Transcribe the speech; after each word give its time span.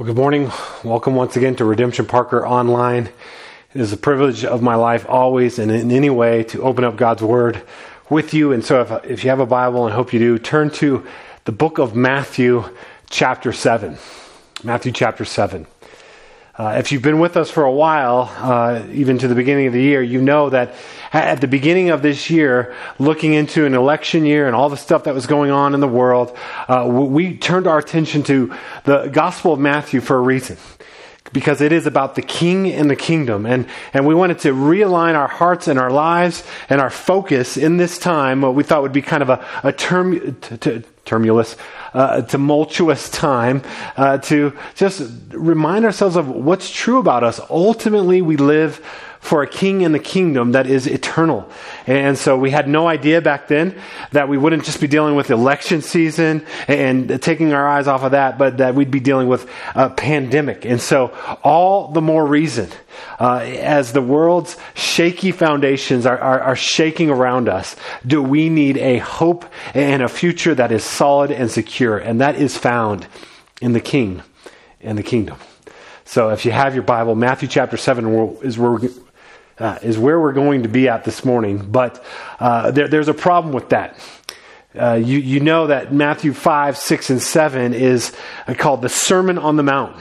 Well, 0.00 0.06
good 0.06 0.16
morning. 0.16 0.50
Welcome 0.82 1.14
once 1.14 1.36
again 1.36 1.56
to 1.56 1.66
Redemption 1.66 2.06
Parker 2.06 2.46
Online. 2.46 3.10
It 3.74 3.80
is 3.82 3.92
a 3.92 3.98
privilege 3.98 4.46
of 4.46 4.62
my 4.62 4.74
life 4.74 5.04
always 5.06 5.58
and 5.58 5.70
in 5.70 5.90
any 5.90 6.08
way 6.08 6.42
to 6.44 6.62
open 6.62 6.84
up 6.84 6.96
God's 6.96 7.22
Word 7.22 7.62
with 8.08 8.32
you. 8.32 8.50
And 8.50 8.64
so 8.64 8.80
if, 8.80 9.04
if 9.04 9.24
you 9.24 9.28
have 9.28 9.40
a 9.40 9.44
Bible, 9.44 9.84
and 9.84 9.92
I 9.92 9.96
hope 9.96 10.14
you 10.14 10.18
do, 10.18 10.38
turn 10.38 10.70
to 10.70 11.06
the 11.44 11.52
book 11.52 11.76
of 11.76 11.94
Matthew, 11.94 12.64
chapter 13.10 13.52
7. 13.52 13.98
Matthew, 14.64 14.90
chapter 14.90 15.26
7. 15.26 15.66
Uh, 16.60 16.72
if 16.72 16.92
you've 16.92 17.00
been 17.00 17.20
with 17.20 17.38
us 17.38 17.50
for 17.50 17.64
a 17.64 17.72
while, 17.72 18.30
uh, 18.36 18.84
even 18.92 19.16
to 19.16 19.26
the 19.26 19.34
beginning 19.34 19.66
of 19.66 19.72
the 19.72 19.80
year, 19.80 20.02
you 20.02 20.20
know 20.20 20.50
that 20.50 20.74
at 21.10 21.40
the 21.40 21.48
beginning 21.48 21.88
of 21.88 22.02
this 22.02 22.28
year, 22.28 22.76
looking 22.98 23.32
into 23.32 23.64
an 23.64 23.72
election 23.72 24.26
year 24.26 24.46
and 24.46 24.54
all 24.54 24.68
the 24.68 24.76
stuff 24.76 25.04
that 25.04 25.14
was 25.14 25.26
going 25.26 25.50
on 25.50 25.72
in 25.72 25.80
the 25.80 25.88
world, 25.88 26.36
uh, 26.68 26.86
we 26.86 27.34
turned 27.38 27.66
our 27.66 27.78
attention 27.78 28.22
to 28.24 28.54
the 28.84 29.06
Gospel 29.06 29.54
of 29.54 29.58
Matthew 29.58 30.02
for 30.02 30.18
a 30.18 30.20
reason. 30.20 30.58
Because 31.32 31.62
it 31.62 31.72
is 31.72 31.86
about 31.86 32.14
the 32.14 32.22
King 32.22 32.70
and 32.70 32.90
the 32.90 32.96
kingdom. 32.96 33.46
And, 33.46 33.66
and 33.94 34.06
we 34.06 34.14
wanted 34.14 34.40
to 34.40 34.52
realign 34.52 35.14
our 35.14 35.28
hearts 35.28 35.66
and 35.66 35.78
our 35.78 35.90
lives 35.90 36.44
and 36.68 36.78
our 36.78 36.90
focus 36.90 37.56
in 37.56 37.78
this 37.78 37.98
time, 37.98 38.42
what 38.42 38.54
we 38.54 38.64
thought 38.64 38.82
would 38.82 38.92
be 38.92 39.00
kind 39.00 39.22
of 39.22 39.30
a, 39.30 39.46
a 39.62 39.72
term, 39.72 40.34
t- 40.34 40.56
t- 40.58 40.82
tumultuous, 41.10 41.56
uh, 41.92 42.22
tumultuous 42.22 43.10
time 43.10 43.62
uh, 43.96 44.18
to 44.18 44.56
just 44.76 45.02
remind 45.30 45.84
ourselves 45.84 46.16
of 46.16 46.28
what's 46.28 46.70
true 46.70 46.98
about 46.98 47.24
us. 47.24 47.40
Ultimately, 47.50 48.22
we 48.22 48.36
live 48.36 48.80
for 49.20 49.42
a 49.42 49.46
king 49.46 49.82
in 49.82 49.92
the 49.92 49.98
kingdom 49.98 50.52
that 50.52 50.66
is 50.66 50.86
eternal. 50.86 51.48
And 51.86 52.18
so 52.18 52.36
we 52.36 52.50
had 52.50 52.68
no 52.68 52.88
idea 52.88 53.20
back 53.20 53.48
then 53.48 53.78
that 54.12 54.28
we 54.28 54.38
wouldn't 54.38 54.64
just 54.64 54.80
be 54.80 54.88
dealing 54.88 55.14
with 55.14 55.30
election 55.30 55.82
season 55.82 56.44
and 56.66 57.22
taking 57.22 57.52
our 57.52 57.68
eyes 57.68 57.86
off 57.86 58.02
of 58.02 58.12
that, 58.12 58.38
but 58.38 58.56
that 58.56 58.74
we'd 58.74 58.90
be 58.90 58.98
dealing 58.98 59.28
with 59.28 59.48
a 59.74 59.90
pandemic. 59.90 60.64
And 60.64 60.80
so 60.80 61.08
all 61.44 61.92
the 61.92 62.00
more 62.00 62.26
reason, 62.26 62.70
uh, 63.18 63.38
as 63.38 63.92
the 63.92 64.02
world's 64.02 64.56
shaky 64.74 65.32
foundations 65.32 66.06
are, 66.06 66.18
are, 66.18 66.40
are 66.40 66.56
shaking 66.56 67.10
around 67.10 67.48
us, 67.48 67.76
do 68.06 68.22
we 68.22 68.48
need 68.48 68.78
a 68.78 68.98
hope 68.98 69.44
and 69.74 70.02
a 70.02 70.08
future 70.08 70.54
that 70.54 70.72
is 70.72 70.84
solid 70.84 71.30
and 71.30 71.50
secure. 71.50 71.98
And 71.98 72.20
that 72.20 72.36
is 72.36 72.56
found 72.56 73.06
in 73.60 73.72
the 73.72 73.80
king 73.80 74.22
and 74.80 74.96
the 74.96 75.02
kingdom. 75.02 75.38
So 76.04 76.30
if 76.30 76.44
you 76.44 76.50
have 76.50 76.74
your 76.74 76.82
Bible, 76.82 77.14
Matthew 77.14 77.48
chapter 77.48 77.76
7 77.76 78.38
is 78.42 78.58
where 78.58 78.78
uh, 79.60 79.78
is 79.82 79.98
where 79.98 80.18
we're 80.18 80.32
going 80.32 80.62
to 80.62 80.68
be 80.68 80.88
at 80.88 81.04
this 81.04 81.24
morning. 81.24 81.58
But 81.58 82.02
uh, 82.40 82.70
there, 82.70 82.88
there's 82.88 83.08
a 83.08 83.14
problem 83.14 83.54
with 83.54 83.68
that. 83.68 83.96
Uh, 84.78 84.94
you, 84.94 85.18
you 85.18 85.40
know 85.40 85.66
that 85.66 85.92
Matthew 85.92 86.32
5, 86.32 86.76
6, 86.76 87.10
and 87.10 87.20
7 87.20 87.74
is 87.74 88.14
called 88.56 88.82
the 88.82 88.88
Sermon 88.88 89.36
on 89.36 89.56
the 89.56 89.64
Mount. 89.64 89.96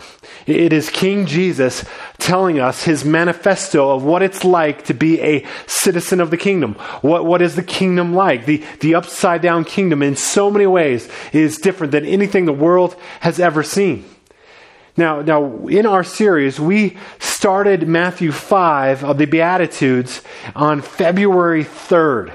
It 0.45 0.73
is 0.73 0.89
King 0.89 1.25
Jesus 1.25 1.85
telling 2.17 2.59
us 2.59 2.83
his 2.83 3.03
manifesto 3.03 3.91
of 3.91 4.03
what 4.03 4.21
it's 4.21 4.43
like 4.43 4.85
to 4.85 4.93
be 4.93 5.19
a 5.21 5.45
citizen 5.67 6.19
of 6.19 6.31
the 6.31 6.38
kingdom. 6.38 6.73
What, 7.01 7.25
what 7.25 7.41
is 7.41 7.55
the 7.55 7.63
kingdom 7.63 8.13
like? 8.13 8.45
The, 8.45 8.63
the 8.79 8.95
upside 8.95 9.41
down 9.41 9.66
kingdom, 9.66 10.01
in 10.01 10.16
so 10.16 10.49
many 10.49 10.67
ways, 10.67 11.09
is 11.33 11.57
different 11.57 11.91
than 11.91 12.05
anything 12.05 12.45
the 12.45 12.53
world 12.53 12.95
has 13.21 13.39
ever 13.39 13.63
seen. 13.63 14.05
Now, 15.00 15.22
now, 15.22 15.66
in 15.67 15.86
our 15.86 16.03
series, 16.03 16.59
we 16.59 16.97
started 17.19 17.88
Matthew 17.88 18.33
5 18.33 19.06
of 19.06 19.17
the 19.17 19.28
Beatitudes 19.28 20.22
on 20.58 20.81
February 20.81 21.64
3rd. 21.64 22.33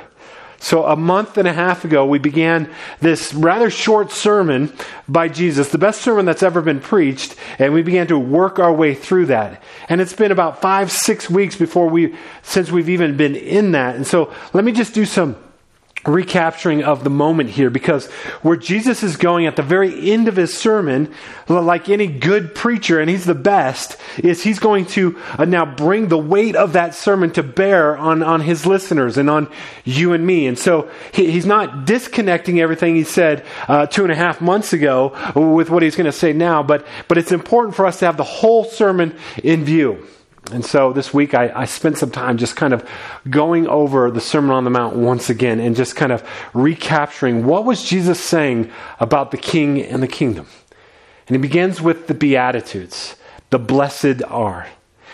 So, 0.60 0.86
a 0.86 0.96
month 0.96 1.36
and 1.36 1.46
a 1.46 1.52
half 1.52 1.84
ago, 1.84 2.06
we 2.06 2.18
began 2.18 2.70
this 3.02 3.34
rather 3.34 3.68
short 3.68 4.12
sermon 4.12 4.72
by 5.06 5.28
Jesus, 5.28 5.68
the 5.68 5.76
best 5.76 6.00
sermon 6.00 6.24
that's 6.24 6.42
ever 6.42 6.62
been 6.62 6.80
preached, 6.80 7.36
and 7.58 7.74
we 7.74 7.82
began 7.82 8.06
to 8.06 8.18
work 8.18 8.58
our 8.58 8.72
way 8.72 8.94
through 8.94 9.26
that. 9.26 9.62
And 9.90 10.00
it's 10.00 10.14
been 10.14 10.32
about 10.32 10.62
five, 10.62 10.90
six 10.90 11.28
weeks 11.28 11.56
before 11.56 11.90
we, 11.90 12.16
since 12.40 12.72
we've 12.72 12.88
even 12.88 13.18
been 13.18 13.36
in 13.36 13.72
that. 13.72 13.94
And 13.94 14.06
so, 14.06 14.32
let 14.54 14.64
me 14.64 14.72
just 14.72 14.94
do 14.94 15.04
some 15.04 15.36
recapturing 16.06 16.82
of 16.82 17.04
the 17.04 17.10
moment 17.10 17.50
here 17.50 17.70
because 17.70 18.06
where 18.42 18.56
Jesus 18.56 19.02
is 19.02 19.16
going 19.16 19.46
at 19.46 19.56
the 19.56 19.62
very 19.62 20.10
end 20.10 20.28
of 20.28 20.36
his 20.36 20.56
sermon, 20.56 21.12
like 21.48 21.88
any 21.88 22.06
good 22.06 22.54
preacher, 22.54 23.00
and 23.00 23.08
he's 23.08 23.24
the 23.24 23.34
best, 23.34 23.96
is 24.18 24.42
he's 24.42 24.58
going 24.58 24.86
to 24.86 25.18
uh, 25.38 25.44
now 25.44 25.64
bring 25.64 26.08
the 26.08 26.18
weight 26.18 26.56
of 26.56 26.74
that 26.74 26.94
sermon 26.94 27.30
to 27.32 27.42
bear 27.42 27.96
on, 27.96 28.22
on 28.22 28.40
his 28.40 28.66
listeners 28.66 29.16
and 29.16 29.30
on 29.30 29.50
you 29.84 30.12
and 30.12 30.26
me. 30.26 30.46
And 30.46 30.58
so 30.58 30.90
he, 31.12 31.30
he's 31.30 31.46
not 31.46 31.86
disconnecting 31.86 32.60
everything 32.60 32.94
he 32.94 33.04
said 33.04 33.44
uh, 33.68 33.86
two 33.86 34.02
and 34.02 34.12
a 34.12 34.16
half 34.16 34.40
months 34.40 34.72
ago 34.72 35.16
with 35.34 35.70
what 35.70 35.82
he's 35.82 35.96
going 35.96 36.06
to 36.06 36.12
say 36.12 36.32
now, 36.32 36.62
but, 36.62 36.86
but 37.08 37.18
it's 37.18 37.32
important 37.32 37.74
for 37.74 37.86
us 37.86 37.98
to 38.00 38.06
have 38.06 38.16
the 38.16 38.24
whole 38.24 38.64
sermon 38.64 39.16
in 39.42 39.64
view. 39.64 40.06
And 40.52 40.64
so 40.64 40.92
this 40.92 41.14
week 41.14 41.34
I, 41.34 41.50
I, 41.54 41.64
spent 41.64 41.96
some 41.96 42.10
time 42.10 42.36
just 42.36 42.54
kind 42.54 42.74
of 42.74 42.88
going 43.30 43.66
over 43.66 44.10
the 44.10 44.20
Sermon 44.20 44.50
on 44.50 44.64
the 44.64 44.70
Mount 44.70 44.94
once 44.94 45.30
again 45.30 45.58
and 45.58 45.74
just 45.74 45.96
kind 45.96 46.12
of 46.12 46.22
recapturing 46.52 47.46
what 47.46 47.64
was 47.64 47.82
Jesus 47.82 48.20
saying 48.20 48.70
about 49.00 49.30
the 49.30 49.38
king 49.38 49.80
and 49.80 50.02
the 50.02 50.08
kingdom. 50.08 50.46
And 51.26 51.36
he 51.36 51.40
begins 51.40 51.80
with 51.80 52.08
the 52.08 52.14
Beatitudes. 52.14 53.16
The 53.50 53.58
blessed 53.58 54.22
are. 54.28 54.66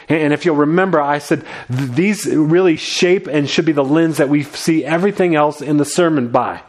And 0.09 0.33
if 0.33 0.45
you'll 0.45 0.57
remember, 0.57 1.01
I 1.01 1.19
said 1.19 1.45
these 1.69 2.27
really 2.27 2.77
shape 2.77 3.29
and 3.29 3.49
should 3.49 3.65
be 3.65 3.73
the 3.73 3.85
lens 3.85 4.17
that 4.17 4.29
we 4.29 4.43
see 4.43 4.85
everything 4.85 5.37
else 5.37 5.63
in 5.63 5.77
the 5.77 5.85
sermon 5.85 6.29
by. 6.29 6.63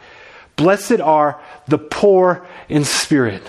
Blessed 0.54 1.00
are 1.00 1.40
the 1.66 1.78
poor 1.78 2.46
in 2.68 2.84
spirit. 2.84 3.42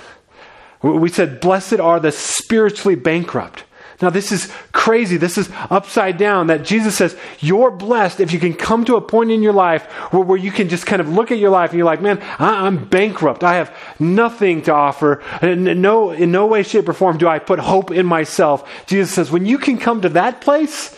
We 0.82 1.10
said, 1.10 1.40
blessed 1.40 1.80
are 1.80 2.00
the 2.00 2.12
spiritually 2.12 2.96
bankrupt. 2.96 3.66
Now, 4.04 4.10
this 4.10 4.34
is 4.34 4.52
crazy. 4.74 5.16
This 5.16 5.38
is 5.38 5.50
upside 5.70 6.18
down 6.18 6.48
that 6.48 6.66
Jesus 6.66 6.94
says, 6.98 7.16
You're 7.40 7.72
blessed 7.72 8.20
if 8.20 8.34
you 8.34 8.40
can 8.40 8.54
come 8.54 8.84
to 8.84 8.98
a 8.98 9.02
point 9.02 9.32
in 9.32 9.42
your 9.42 9.54
life 9.54 9.86
where, 10.12 10.22
where 10.22 10.38
you 10.38 10.52
can 10.52 10.68
just 10.68 10.86
kind 10.86 11.02
of 11.02 11.08
look 11.08 11.32
at 11.32 11.38
your 11.38 11.52
life 11.52 11.70
and 11.70 11.78
you're 11.78 11.86
like, 11.86 12.02
Man, 12.02 12.22
I, 12.38 12.68
am 12.68 12.84
bankrupt. 12.90 13.46
I 13.46 13.56
have 13.56 13.74
nothing 14.00 14.62
to 14.64 14.74
offer. 14.74 15.24
In 15.42 15.82
no, 15.82 16.12
in 16.12 16.34
no 16.34 16.48
way, 16.48 16.64
shape, 16.64 16.90
or 16.90 16.94
form 16.94 17.18
do 17.18 17.30
I 17.30 17.40
put 17.40 17.60
hope 17.60 17.92
in 17.92 18.06
myself. 18.06 18.70
Jesus 18.88 19.14
says, 19.14 19.32
When 19.32 19.46
you 19.46 19.58
can 19.58 19.78
come 19.78 20.02
to 20.02 20.10
that 20.10 20.42
place, 20.42 20.94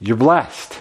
you're 0.00 0.16
blessed. 0.16 0.80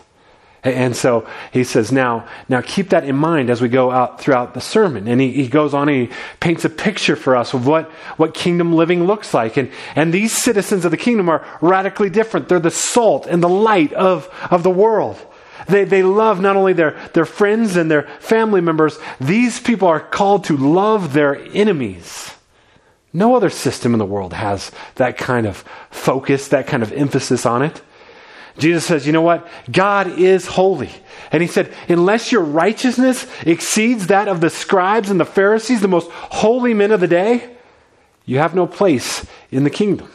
And 0.62 0.94
so 0.94 1.26
he 1.54 1.64
says, 1.64 1.90
now, 1.92 2.28
now 2.50 2.62
keep 2.62 2.90
that 2.90 3.06
in 3.06 3.16
mind 3.16 3.50
as 3.50 3.62
we 3.62 3.70
go 3.70 3.92
out 3.92 4.20
throughout 4.20 4.54
the 4.54 4.60
sermon. 4.60 5.08
And 5.08 5.22
he, 5.22 5.32
he 5.32 5.48
goes 5.48 5.74
on 5.74 5.88
and 5.88 6.10
he 6.10 6.16
paints 6.42 6.66
a 6.66 6.70
picture 6.70 7.16
for 7.16 7.36
us 7.38 7.54
of 7.54 7.66
what, 7.66 7.90
what 8.18 8.34
kingdom 8.34 8.74
living 8.74 9.06
looks 9.06 9.34
like. 9.34 9.56
And, 9.56 9.72
and 9.96 10.14
these 10.14 10.34
citizens 10.34 10.84
of 10.84 10.92
the 10.92 10.98
kingdom 10.98 11.30
are 11.30 11.46
radically 11.62 12.10
different. 12.10 12.50
They're 12.50 12.60
the 12.60 12.72
salt 12.72 13.26
and 13.26 13.42
the 13.42 13.50
light 13.50 13.94
of, 13.94 14.30
of 14.52 14.64
the 14.64 14.70
world. 14.70 15.18
They, 15.68 15.86
they 15.86 16.04
love 16.04 16.42
not 16.42 16.58
only 16.58 16.74
their, 16.74 17.00
their 17.14 17.26
friends 17.26 17.78
and 17.78 17.90
their 17.90 18.04
family 18.20 18.60
members, 18.60 18.98
these 19.22 19.62
people 19.62 19.88
are 19.88 20.00
called 20.00 20.46
to 20.46 20.58
love 20.58 21.14
their 21.14 21.36
enemies. 21.54 22.32
No 23.14 23.36
other 23.36 23.50
system 23.50 23.94
in 23.94 24.00
the 24.00 24.06
world 24.06 24.34
has 24.34 24.72
that 24.96 25.18
kind 25.18 25.48
of 25.48 25.64
focus, 25.90 26.50
that 26.50 26.68
kind 26.68 26.84
of 26.84 26.92
emphasis 26.92 27.46
on 27.46 27.62
it. 27.62 27.82
Jesus 28.60 28.86
says, 28.86 29.08
you 29.08 29.14
know 29.14 29.22
what? 29.22 29.48
God 29.72 30.20
is 30.20 30.46
holy. 30.46 30.92
And 31.32 31.42
he 31.42 31.48
said, 31.48 31.74
unless 31.88 32.32
your 32.32 32.42
righteousness 32.42 33.28
exceeds 33.42 34.08
that 34.08 34.28
of 34.28 34.42
the 34.42 34.50
scribes 34.50 35.10
and 35.10 35.20
the 35.20 35.26
Pharisees, 35.26 35.82
the 35.82 35.88
most 35.88 36.10
holy 36.12 36.74
men 36.74 36.92
of 36.92 37.00
the 37.00 37.08
day, 37.08 37.56
you 38.26 38.38
have 38.38 38.56
no 38.56 38.68
place 38.68 39.26
in 39.52 39.64
the 39.64 39.70
kingdom. 39.70 40.12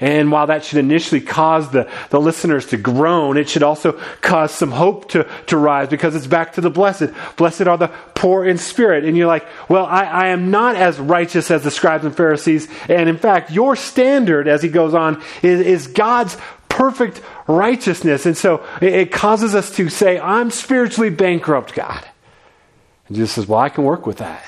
And 0.00 0.30
while 0.30 0.46
that 0.46 0.64
should 0.64 0.78
initially 0.78 1.20
cause 1.20 1.70
the, 1.70 1.90
the 2.10 2.20
listeners 2.20 2.66
to 2.66 2.76
groan, 2.76 3.36
it 3.36 3.48
should 3.48 3.64
also 3.64 3.92
cause 4.20 4.52
some 4.52 4.70
hope 4.70 5.08
to, 5.10 5.28
to 5.46 5.56
rise 5.56 5.88
because 5.88 6.14
it's 6.14 6.28
back 6.28 6.52
to 6.52 6.60
the 6.60 6.70
blessed. 6.70 7.10
Blessed 7.36 7.62
are 7.62 7.76
the 7.76 7.88
poor 8.14 8.44
in 8.44 8.58
spirit. 8.58 9.04
And 9.04 9.16
you're 9.16 9.26
like, 9.26 9.44
well, 9.68 9.86
I, 9.86 10.04
I 10.04 10.26
am 10.28 10.52
not 10.52 10.76
as 10.76 11.00
righteous 11.00 11.50
as 11.50 11.64
the 11.64 11.72
scribes 11.72 12.04
and 12.04 12.16
Pharisees. 12.16 12.68
And 12.88 13.08
in 13.08 13.16
fact, 13.16 13.50
your 13.50 13.74
standard, 13.74 14.46
as 14.46 14.62
he 14.62 14.68
goes 14.68 14.94
on, 14.94 15.20
is, 15.42 15.60
is 15.60 15.86
God's 15.88 16.36
perfect 16.78 17.20
righteousness. 17.48 18.24
And 18.24 18.36
so 18.36 18.64
it 18.80 19.10
causes 19.10 19.56
us 19.56 19.74
to 19.76 19.88
say, 19.88 20.20
I'm 20.20 20.52
spiritually 20.52 21.10
bankrupt, 21.10 21.74
God. 21.74 22.06
And 23.08 23.16
Jesus 23.16 23.32
says, 23.32 23.48
Well, 23.48 23.58
I 23.58 23.68
can 23.68 23.82
work 23.82 24.06
with 24.06 24.18
that. 24.18 24.44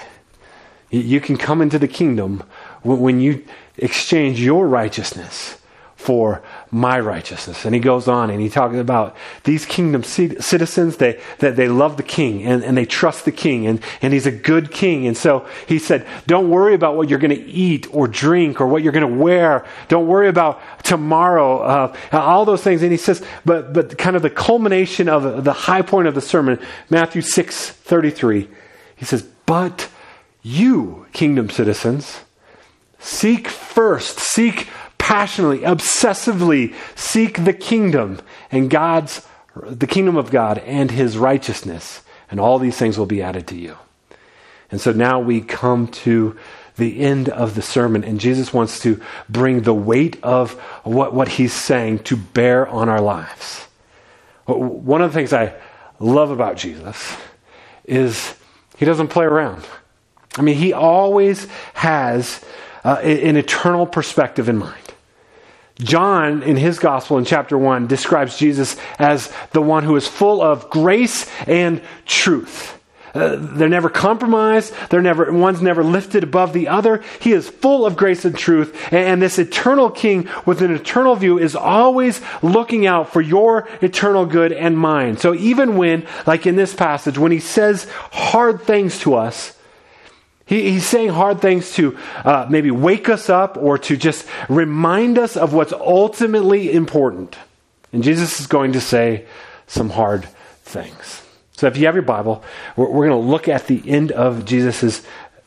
You 0.91 1.21
can 1.21 1.37
come 1.37 1.61
into 1.61 1.79
the 1.79 1.89
kingdom 1.89 2.45
when 2.83 3.21
you 3.21 3.45
exchange 3.77 4.41
your 4.41 4.69
righteousness 4.69 5.59
for 5.97 6.43
my 6.71 7.01
righteousness. 7.01 7.65
And 7.65 7.75
he 7.75 7.81
goes 7.81 8.07
on 8.07 8.31
and 8.31 8.41
he 8.41 8.49
talks 8.49 8.77
about 8.77 9.17
these 9.45 9.67
kingdom 9.67 10.05
citizens, 10.05 10.97
they, 10.99 11.21
that 11.39 11.57
they 11.57 11.69
love 11.69 11.97
the 11.97 12.03
king 12.03 12.45
and, 12.45 12.63
and 12.63 12.77
they 12.77 12.87
trust 12.87 13.25
the 13.25 13.33
king 13.33 13.67
and, 13.67 13.83
and 14.03 14.13
he's 14.13 14.27
a 14.27 14.33
good 14.33 14.71
king. 14.71 15.07
And 15.07 15.17
so 15.17 15.47
he 15.67 15.79
said, 15.79 16.07
don't 16.27 16.49
worry 16.49 16.75
about 16.75 16.97
what 16.97 17.09
you're 17.09 17.19
going 17.19 17.37
to 17.37 17.45
eat 17.45 17.93
or 17.93 18.07
drink 18.07 18.61
or 18.61 18.69
what 18.69 18.83
you're 18.83 18.93
going 18.93 19.09
to 19.09 19.23
wear. 19.23 19.67
Don't 19.89 20.07
worry 20.07 20.29
about 20.29 20.61
tomorrow, 20.85 21.59
uh, 21.59 21.97
all 22.13 22.45
those 22.45 22.63
things. 22.63 22.83
And 22.83 22.93
he 22.93 22.99
says, 22.99 23.25
but, 23.45 23.73
but 23.73 23.99
kind 23.99 24.15
of 24.15 24.23
the 24.23 24.31
culmination 24.31 25.09
of 25.09 25.45
the 25.45 25.53
high 25.53 25.83
point 25.83 26.07
of 26.07 26.15
the 26.15 26.21
sermon, 26.21 26.61
Matthew 26.89 27.23
6, 27.23 27.71
33, 27.71 28.49
he 28.97 29.05
says, 29.05 29.23
but 29.47 29.89
you, 30.43 31.07
kingdom 31.13 31.51
citizens, 31.51 32.21
Seek 33.01 33.49
first, 33.49 34.21
seek 34.21 34.69
passionately, 35.11 35.59
obsessively, 35.59 36.73
seek 36.95 37.45
the 37.45 37.53
kingdom 37.53 38.21
and 38.53 38.71
God's 38.71 39.27
the 39.57 39.89
kingdom 39.89 40.17
of 40.17 40.31
God 40.31 40.59
and 40.59 40.89
his 40.89 41.19
righteousness, 41.19 42.03
and 42.31 42.39
all 42.39 42.61
these 42.61 42.77
things 42.77 42.97
will 42.97 43.07
be 43.07 43.21
added 43.21 43.49
to 43.49 43.57
you. 43.57 43.77
And 44.71 44.81
so 44.81 44.93
now 44.93 45.19
we 45.19 45.41
come 45.41 45.89
to 45.89 46.39
the 46.77 47.01
end 47.01 47.29
of 47.29 47.57
the 47.57 47.61
sermon, 47.61 48.05
and 48.05 48.21
Jesus 48.21 48.55
wants 48.55 48.79
to 48.81 49.03
bring 49.29 49.63
the 49.63 49.75
weight 49.75 50.23
of 50.23 50.53
what, 50.85 51.13
what 51.13 51.27
he's 51.27 51.53
saying 51.53 52.05
to 52.05 52.17
bear 52.17 52.69
on 52.69 52.89
our 52.89 53.01
lives. 53.01 53.67
One 54.47 55.03
of 55.03 55.13
the 55.13 55.19
things 55.19 55.33
I 55.33 55.55
love 55.99 56.31
about 56.31 56.57
Jesus 56.57 57.17
is 57.85 58.37
he 58.77 58.85
doesn't 58.85 59.09
play 59.09 59.25
around. 59.25 59.65
I 60.37 60.43
mean, 60.43 60.55
he 60.55 60.73
always 60.73 61.49
has 61.75 62.45
uh, 62.85 63.01
an 63.03 63.37
eternal 63.37 63.89
perspective 63.89 64.49
in 64.49 64.59
mind. 64.59 64.77
John, 65.81 66.43
in 66.43 66.57
his 66.57 66.79
gospel 66.79 67.19
in 67.19 67.25
chapter 67.25 67.57
1, 67.57 67.87
describes 67.87 68.39
Jesus 68.39 68.77
as 68.99 69.33
the 69.53 69.63
one 69.63 69.85
who 69.85 69.97
is 69.97 70.07
full 70.07 70.43
of 70.43 70.71
grace 70.71 71.31
and 71.47 71.83
truth. 72.07 72.81
Uh, 73.15 73.37
they're 73.39 73.69
never 73.69 73.91
compromised. 73.91 74.73
They're 74.89 75.03
never, 75.03 75.33
one's 75.33 75.63
never 75.63 75.83
lifted 75.83 76.23
above 76.23 76.53
the 76.53 76.69
other. 76.69 77.03
He 77.21 77.33
is 77.33 77.49
full 77.49 77.85
of 77.85 77.97
grace 77.97 78.25
and 78.25 78.37
truth. 78.37 78.75
And, 78.93 79.07
and 79.07 79.23
this 79.23 79.39
eternal 79.39 79.91
king 79.91 80.29
with 80.47 80.63
an 80.63 80.73
eternal 80.73 81.17
view 81.17 81.39
is 81.39 81.57
always 81.57 82.21
looking 82.43 82.87
out 82.87 83.13
for 83.13 83.21
your 83.21 83.69
eternal 83.81 84.27
good 84.27 84.53
and 84.53 84.79
mine. 84.79 85.17
So 85.17 85.35
even 85.35 85.77
when, 85.77 86.07
like 86.27 86.47
in 86.47 86.57
this 86.57 86.75
passage, 86.75 87.19
when 87.19 87.33
he 87.33 87.41
says 87.41 87.89
hard 88.13 88.63
things 88.63 88.99
to 89.01 89.15
us, 89.15 89.57
he, 90.51 90.73
he's 90.73 90.85
saying 90.85 91.11
hard 91.11 91.41
things 91.41 91.73
to 91.75 91.97
uh, 92.25 92.47
maybe 92.51 92.73
wake 92.73 93.09
us 93.09 93.31
up 93.31 93.57
or 93.57 93.79
to 93.79 93.97
just 93.97 94.27
remind 94.49 95.17
us 95.17 95.37
of 95.37 95.55
what's 95.55 95.73
ultimately 95.73 96.73
important. 96.73 97.39
And 97.93 98.03
Jesus 98.03 98.41
is 98.41 98.49
going 98.49 98.73
to 98.73 98.81
say 98.81 99.27
some 99.69 99.91
hard 99.91 100.29
things. 100.65 101.23
So 101.53 101.69
if 101.69 101.77
you 101.77 101.87
have 101.87 101.95
your 101.95 102.03
Bible, 102.03 102.43
we're, 102.75 102.91
we're 102.91 103.07
going 103.07 103.23
to 103.23 103.29
look 103.31 103.47
at 103.47 103.69
the 103.69 103.81
end 103.89 104.11
of 104.11 104.45
Jesus' 104.45 105.03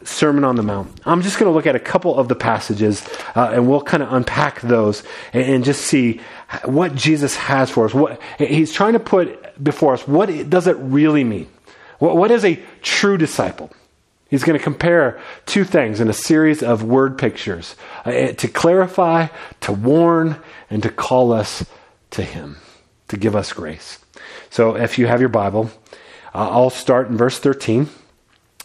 Sermon 0.05 0.45
on 0.45 0.55
the 0.55 0.63
Mount. 0.63 1.01
I'm 1.05 1.21
just 1.21 1.37
going 1.37 1.51
to 1.51 1.53
look 1.53 1.67
at 1.67 1.75
a 1.75 1.81
couple 1.81 2.15
of 2.15 2.29
the 2.29 2.35
passages 2.35 3.05
uh, 3.35 3.51
and 3.53 3.69
we'll 3.69 3.81
kind 3.81 4.03
of 4.03 4.13
unpack 4.13 4.61
those 4.61 5.03
and, 5.33 5.43
and, 5.43 5.63
just 5.65 5.81
see 5.81 6.21
what 6.63 6.95
Jesus 6.95 7.35
has 7.35 7.69
for 7.69 7.85
us. 7.85 7.93
What 7.93 8.21
He's 8.37 8.71
trying 8.71 8.93
to 8.93 8.99
put 8.99 9.61
before 9.61 9.95
us, 9.95 10.07
what 10.07 10.49
does 10.49 10.67
it 10.67 10.77
really 10.77 11.25
mean? 11.25 11.49
what, 11.99 12.15
what 12.15 12.31
is 12.31 12.45
a 12.45 12.61
true 12.81 13.17
disciple? 13.17 13.69
He's 14.33 14.43
going 14.43 14.57
to 14.57 14.63
compare 14.63 15.21
two 15.45 15.63
things 15.63 15.99
in 15.99 16.09
a 16.09 16.13
series 16.13 16.63
of 16.63 16.83
word 16.83 17.19
pictures 17.19 17.75
uh, 18.03 18.31
to 18.31 18.47
clarify, 18.47 19.27
to 19.61 19.71
warn, 19.71 20.37
and 20.71 20.81
to 20.81 20.89
call 20.89 21.31
us 21.31 21.63
to 22.09 22.23
Him, 22.23 22.57
to 23.09 23.17
give 23.17 23.35
us 23.35 23.53
grace. 23.53 23.99
So 24.49 24.75
if 24.75 24.97
you 24.97 25.05
have 25.05 25.19
your 25.19 25.29
Bible, 25.29 25.69
uh, 26.33 26.49
I'll 26.49 26.71
start 26.71 27.09
in 27.09 27.15
verse 27.15 27.37
13 27.37 27.87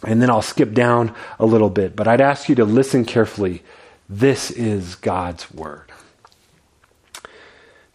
and 0.01 0.19
then 0.19 0.31
I'll 0.31 0.41
skip 0.41 0.73
down 0.73 1.13
a 1.37 1.45
little 1.45 1.69
bit, 1.69 1.95
but 1.95 2.07
I'd 2.07 2.19
ask 2.19 2.49
you 2.49 2.55
to 2.55 2.65
listen 2.65 3.05
carefully. 3.05 3.61
This 4.09 4.49
is 4.49 4.95
God's 4.95 5.53
word. 5.53 5.91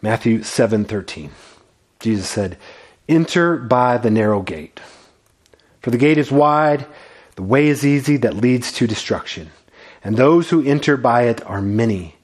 Matthew 0.01 0.43
7:13. 0.43 1.31
Jesus 1.99 2.29
said, 2.29 2.55
"Enter 3.09 3.57
by 3.57 3.97
the 3.97 4.09
narrow 4.09 4.41
gate. 4.41 4.79
For 5.81 5.91
the 5.91 5.97
gate 5.97 6.17
is 6.17 6.31
wide, 6.31 6.85
the 7.35 7.43
way 7.43 7.67
is 7.67 7.85
easy 7.85 8.17
that 8.17 8.35
leads 8.35 8.71
to 8.73 8.87
destruction, 8.87 9.51
and 10.03 10.15
those 10.15 10.49
who 10.49 10.63
enter 10.65 10.97
by 10.97 11.23
it 11.23 11.45
are 11.45 11.61
many. 11.61 12.15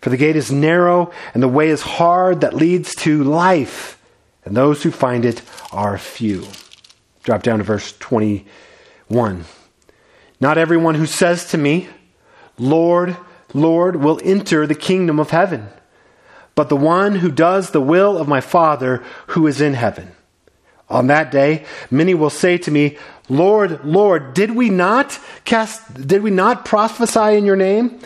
For 0.00 0.10
the 0.10 0.16
gate 0.16 0.36
is 0.36 0.50
narrow 0.50 1.10
and 1.34 1.42
the 1.42 1.48
way 1.48 1.68
is 1.68 1.82
hard 1.82 2.40
that 2.40 2.54
leads 2.54 2.94
to 2.96 3.22
life, 3.22 3.98
and 4.44 4.56
those 4.56 4.82
who 4.82 4.90
find 4.90 5.24
it 5.24 5.42
are 5.72 5.98
few." 5.98 6.46
Drop 7.22 7.42
down 7.42 7.58
to 7.58 7.64
verse 7.64 7.94
21. 7.98 9.44
Not 10.40 10.56
everyone 10.56 10.94
who 10.94 11.06
says 11.06 11.44
to 11.50 11.58
me, 11.58 11.88
Lord, 12.58 13.16
Lord, 13.52 13.96
will 13.96 14.20
enter 14.24 14.66
the 14.66 14.74
kingdom 14.74 15.20
of 15.20 15.30
heaven, 15.30 15.68
but 16.54 16.68
the 16.68 16.76
one 16.76 17.16
who 17.16 17.30
does 17.30 17.70
the 17.70 17.80
will 17.80 18.16
of 18.16 18.28
my 18.28 18.40
Father 18.40 19.02
who 19.28 19.46
is 19.46 19.60
in 19.60 19.74
heaven. 19.74 20.12
On 20.88 21.06
that 21.06 21.30
day, 21.30 21.64
many 21.90 22.14
will 22.14 22.30
say 22.30 22.58
to 22.58 22.70
me, 22.70 22.96
Lord, 23.30 23.84
Lord, 23.84 24.34
did 24.34 24.50
we 24.50 24.68
not 24.68 25.18
cast, 25.44 26.06
did 26.06 26.22
we 26.22 26.30
not 26.30 26.64
prophesy 26.64 27.36
in 27.36 27.46
your 27.46 27.56
name 27.56 28.00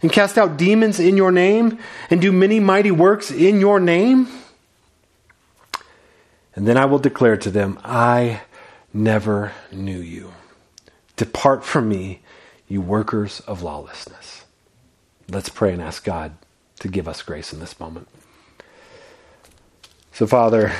and 0.00 0.10
cast 0.10 0.38
out 0.38 0.56
demons 0.56 0.98
in 0.98 1.16
your 1.16 1.30
name 1.30 1.78
and 2.08 2.20
do 2.20 2.32
many 2.32 2.58
mighty 2.58 2.90
works 2.90 3.30
in 3.30 3.60
your 3.60 3.78
name? 3.78 4.26
And 6.56 6.66
then 6.66 6.78
I 6.78 6.86
will 6.86 6.98
declare 6.98 7.36
to 7.36 7.50
them, 7.50 7.78
I 7.84 8.40
never 8.92 9.52
knew 9.70 9.98
you. 9.98 10.32
Depart 11.16 11.62
from 11.62 11.88
me, 11.88 12.20
you 12.66 12.80
workers 12.80 13.40
of 13.40 13.62
lawlessness. 13.62 14.44
Let's 15.28 15.50
pray 15.50 15.74
and 15.74 15.82
ask 15.82 16.02
God 16.02 16.32
to 16.80 16.88
give 16.88 17.06
us 17.06 17.22
grace 17.22 17.52
in 17.52 17.60
this 17.60 17.78
moment. 17.78 18.08
So, 20.12 20.26
Father, 20.26 20.72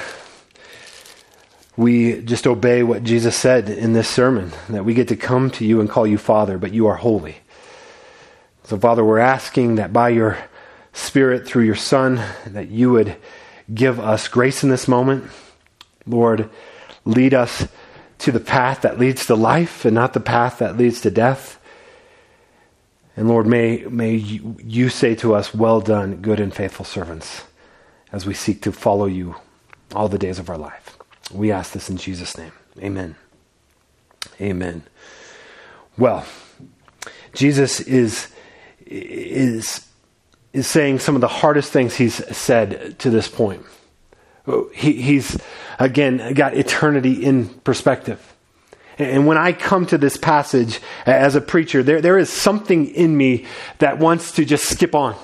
we 1.76 2.20
just 2.22 2.46
obey 2.46 2.82
what 2.82 3.04
Jesus 3.04 3.36
said 3.36 3.68
in 3.68 3.92
this 3.92 4.08
sermon 4.08 4.52
that 4.68 4.84
we 4.84 4.94
get 4.94 5.08
to 5.08 5.16
come 5.16 5.50
to 5.52 5.64
you 5.64 5.80
and 5.80 5.88
call 5.88 6.06
you 6.06 6.18
Father, 6.18 6.58
but 6.58 6.72
you 6.72 6.86
are 6.88 6.96
holy. 6.96 7.36
So, 8.64 8.78
Father, 8.78 9.04
we're 9.04 9.18
asking 9.18 9.76
that 9.76 9.92
by 9.92 10.10
your 10.10 10.38
Spirit, 10.92 11.46
through 11.46 11.64
your 11.64 11.76
Son, 11.76 12.20
that 12.46 12.68
you 12.68 12.90
would 12.90 13.16
give 13.72 14.00
us 14.00 14.28
grace 14.28 14.62
in 14.62 14.70
this 14.70 14.88
moment. 14.88 15.30
Lord, 16.06 16.50
lead 17.04 17.34
us 17.34 17.68
to 18.18 18.32
the 18.32 18.40
path 18.40 18.82
that 18.82 18.98
leads 18.98 19.26
to 19.26 19.34
life 19.34 19.84
and 19.84 19.94
not 19.94 20.12
the 20.12 20.20
path 20.20 20.58
that 20.58 20.76
leads 20.76 21.00
to 21.02 21.10
death. 21.10 21.60
And 23.16 23.28
Lord, 23.28 23.46
may, 23.46 23.84
may 23.84 24.14
you, 24.14 24.56
you 24.62 24.88
say 24.88 25.14
to 25.16 25.34
us, 25.34 25.54
Well 25.54 25.80
done, 25.80 26.16
good 26.16 26.40
and 26.40 26.54
faithful 26.54 26.84
servants, 26.84 27.44
as 28.12 28.26
we 28.26 28.34
seek 28.34 28.62
to 28.62 28.72
follow 28.72 29.06
you 29.06 29.36
all 29.94 30.08
the 30.08 30.18
days 30.18 30.38
of 30.38 30.50
our 30.50 30.58
life. 30.58 30.89
We 31.32 31.52
ask 31.52 31.72
this 31.72 31.88
in 31.88 31.96
Jesus' 31.96 32.36
name. 32.36 32.52
Amen. 32.78 33.16
Amen. 34.40 34.82
Well, 35.96 36.24
Jesus 37.34 37.80
is, 37.80 38.28
is, 38.86 39.86
is 40.52 40.66
saying 40.66 40.98
some 40.98 41.14
of 41.14 41.20
the 41.20 41.28
hardest 41.28 41.72
things 41.72 41.96
he's 41.96 42.14
said 42.36 42.98
to 43.00 43.10
this 43.10 43.28
point. 43.28 43.64
He, 44.74 45.00
he's, 45.00 45.38
again, 45.78 46.34
got 46.34 46.56
eternity 46.56 47.24
in 47.24 47.48
perspective. 47.48 48.34
And 48.98 49.26
when 49.26 49.38
I 49.38 49.52
come 49.52 49.86
to 49.86 49.98
this 49.98 50.16
passage 50.16 50.80
as 51.06 51.34
a 51.34 51.40
preacher, 51.40 51.82
there, 51.82 52.00
there 52.00 52.18
is 52.18 52.30
something 52.30 52.86
in 52.86 53.16
me 53.16 53.46
that 53.78 53.98
wants 53.98 54.32
to 54.32 54.44
just 54.44 54.64
skip 54.64 54.94
on, 54.94 55.14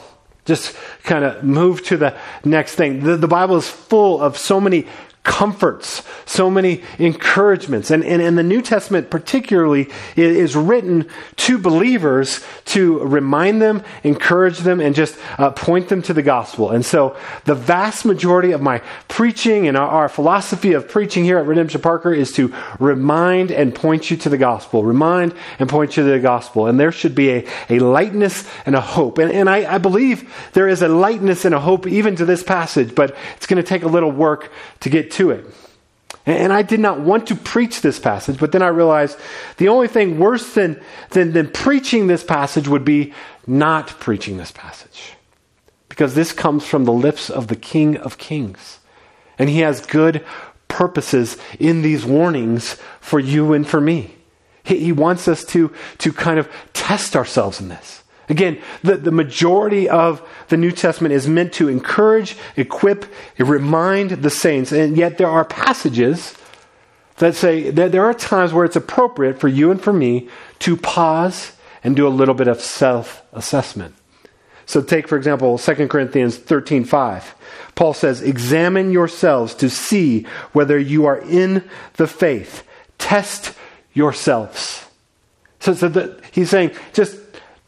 just 0.44 0.76
kind 1.02 1.24
of 1.24 1.42
move 1.44 1.82
to 1.84 1.96
the 1.96 2.16
next 2.44 2.76
thing. 2.76 3.00
The, 3.00 3.16
the 3.16 3.28
Bible 3.28 3.56
is 3.56 3.68
full 3.68 4.20
of 4.22 4.38
so 4.38 4.60
many 4.60 4.86
comforts, 5.26 6.04
so 6.24 6.48
many 6.48 6.82
encouragements. 7.00 7.90
And, 7.90 8.04
and, 8.04 8.22
and 8.22 8.38
the 8.38 8.44
New 8.44 8.62
Testament, 8.62 9.10
particularly, 9.10 9.90
is 10.14 10.54
written 10.54 11.08
to 11.36 11.58
believers 11.58 12.42
to 12.66 13.00
remind 13.00 13.60
them, 13.60 13.82
encourage 14.04 14.58
them, 14.60 14.80
and 14.80 14.94
just 14.94 15.18
uh, 15.36 15.50
point 15.50 15.88
them 15.88 16.00
to 16.02 16.14
the 16.14 16.22
gospel. 16.22 16.70
And 16.70 16.86
so, 16.86 17.16
the 17.44 17.56
vast 17.56 18.04
majority 18.04 18.52
of 18.52 18.62
my 18.62 18.78
preaching 19.08 19.66
and 19.66 19.76
our, 19.76 19.88
our 19.88 20.08
philosophy 20.08 20.74
of 20.74 20.88
preaching 20.88 21.24
here 21.24 21.38
at 21.38 21.46
Redemption 21.46 21.80
Parker 21.80 22.14
is 22.14 22.30
to 22.34 22.54
remind 22.78 23.50
and 23.50 23.74
point 23.74 24.10
you 24.10 24.16
to 24.18 24.28
the 24.28 24.38
gospel. 24.38 24.84
Remind 24.84 25.34
and 25.58 25.68
point 25.68 25.96
you 25.96 26.04
to 26.04 26.10
the 26.10 26.20
gospel. 26.20 26.68
And 26.68 26.78
there 26.78 26.92
should 26.92 27.16
be 27.16 27.30
a, 27.30 27.48
a 27.68 27.80
lightness 27.80 28.48
and 28.64 28.76
a 28.76 28.80
hope. 28.80 29.18
And, 29.18 29.32
and 29.32 29.50
I, 29.50 29.74
I 29.74 29.78
believe 29.78 30.32
there 30.52 30.68
is 30.68 30.82
a 30.82 30.88
lightness 30.88 31.44
and 31.44 31.54
a 31.54 31.60
hope 31.60 31.88
even 31.88 32.14
to 32.16 32.24
this 32.24 32.44
passage, 32.44 32.94
but 32.94 33.16
it's 33.36 33.46
going 33.46 33.60
to 33.60 33.68
take 33.68 33.82
a 33.82 33.88
little 33.88 34.12
work 34.12 34.52
to 34.80 34.88
get 34.88 35.15
to 35.16 35.30
it. 35.30 35.44
And 36.24 36.52
I 36.52 36.62
did 36.62 36.80
not 36.80 37.00
want 37.00 37.28
to 37.28 37.36
preach 37.36 37.82
this 37.82 37.98
passage, 38.00 38.38
but 38.38 38.50
then 38.50 38.62
I 38.62 38.68
realized 38.68 39.18
the 39.58 39.68
only 39.68 39.86
thing 39.86 40.18
worse 40.18 40.54
than, 40.54 40.80
than, 41.10 41.32
than 41.32 41.48
preaching 41.50 42.06
this 42.06 42.24
passage 42.24 42.66
would 42.66 42.84
be 42.84 43.14
not 43.46 43.88
preaching 44.00 44.36
this 44.36 44.50
passage. 44.50 45.12
Because 45.88 46.14
this 46.14 46.32
comes 46.32 46.66
from 46.66 46.84
the 46.84 46.92
lips 46.92 47.30
of 47.30 47.46
the 47.46 47.56
King 47.56 47.96
of 47.96 48.18
Kings. 48.18 48.80
And 49.38 49.48
he 49.48 49.60
has 49.60 49.86
good 49.86 50.24
purposes 50.66 51.36
in 51.60 51.82
these 51.82 52.04
warnings 52.04 52.76
for 53.00 53.20
you 53.20 53.52
and 53.52 53.66
for 53.66 53.80
me. 53.80 54.16
He, 54.64 54.78
he 54.78 54.92
wants 54.92 55.28
us 55.28 55.44
to, 55.46 55.72
to 55.98 56.12
kind 56.12 56.40
of 56.40 56.50
test 56.72 57.14
ourselves 57.14 57.60
in 57.60 57.68
this. 57.68 58.02
Again, 58.28 58.60
the, 58.82 58.96
the 58.96 59.12
majority 59.12 59.88
of 59.88 60.26
the 60.48 60.56
New 60.56 60.72
Testament 60.72 61.14
is 61.14 61.28
meant 61.28 61.52
to 61.54 61.68
encourage, 61.68 62.36
equip, 62.56 63.06
remind 63.38 64.10
the 64.10 64.30
saints. 64.30 64.72
And 64.72 64.96
yet 64.96 65.18
there 65.18 65.28
are 65.28 65.44
passages 65.44 66.34
that 67.16 67.34
say 67.34 67.70
that 67.70 67.92
there 67.92 68.04
are 68.04 68.14
times 68.14 68.52
where 68.52 68.64
it's 68.64 68.76
appropriate 68.76 69.40
for 69.40 69.48
you 69.48 69.70
and 69.70 69.80
for 69.80 69.92
me 69.92 70.28
to 70.60 70.76
pause 70.76 71.52
and 71.84 71.94
do 71.94 72.06
a 72.06 72.10
little 72.10 72.34
bit 72.34 72.48
of 72.48 72.60
self 72.60 73.22
assessment. 73.32 73.94
So 74.66 74.82
take, 74.82 75.06
for 75.06 75.16
example, 75.16 75.56
2 75.56 75.88
Corinthians 75.88 76.36
13 76.36 76.84
5. 76.84 77.34
Paul 77.76 77.94
says, 77.94 78.20
Examine 78.22 78.90
yourselves 78.90 79.54
to 79.56 79.70
see 79.70 80.26
whether 80.52 80.78
you 80.78 81.06
are 81.06 81.18
in 81.18 81.62
the 81.94 82.08
faith. 82.08 82.64
Test 82.98 83.54
yourselves. 83.92 84.84
So, 85.60 85.74
so 85.74 85.88
that 85.88 86.20
he's 86.32 86.50
saying, 86.50 86.72
just 86.92 87.16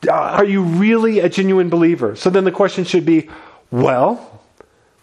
Uh, 0.07 0.13
are 0.13 0.45
you 0.45 0.63
really 0.63 1.21
a 1.21 1.29
genuine 1.29 1.71
believer? 1.71 2.15
So 2.15 2.31
then 2.31 2.45
the 2.45 2.53
question 2.53 2.85
should 2.85 3.05
be, 3.05 3.29
well, 3.71 4.43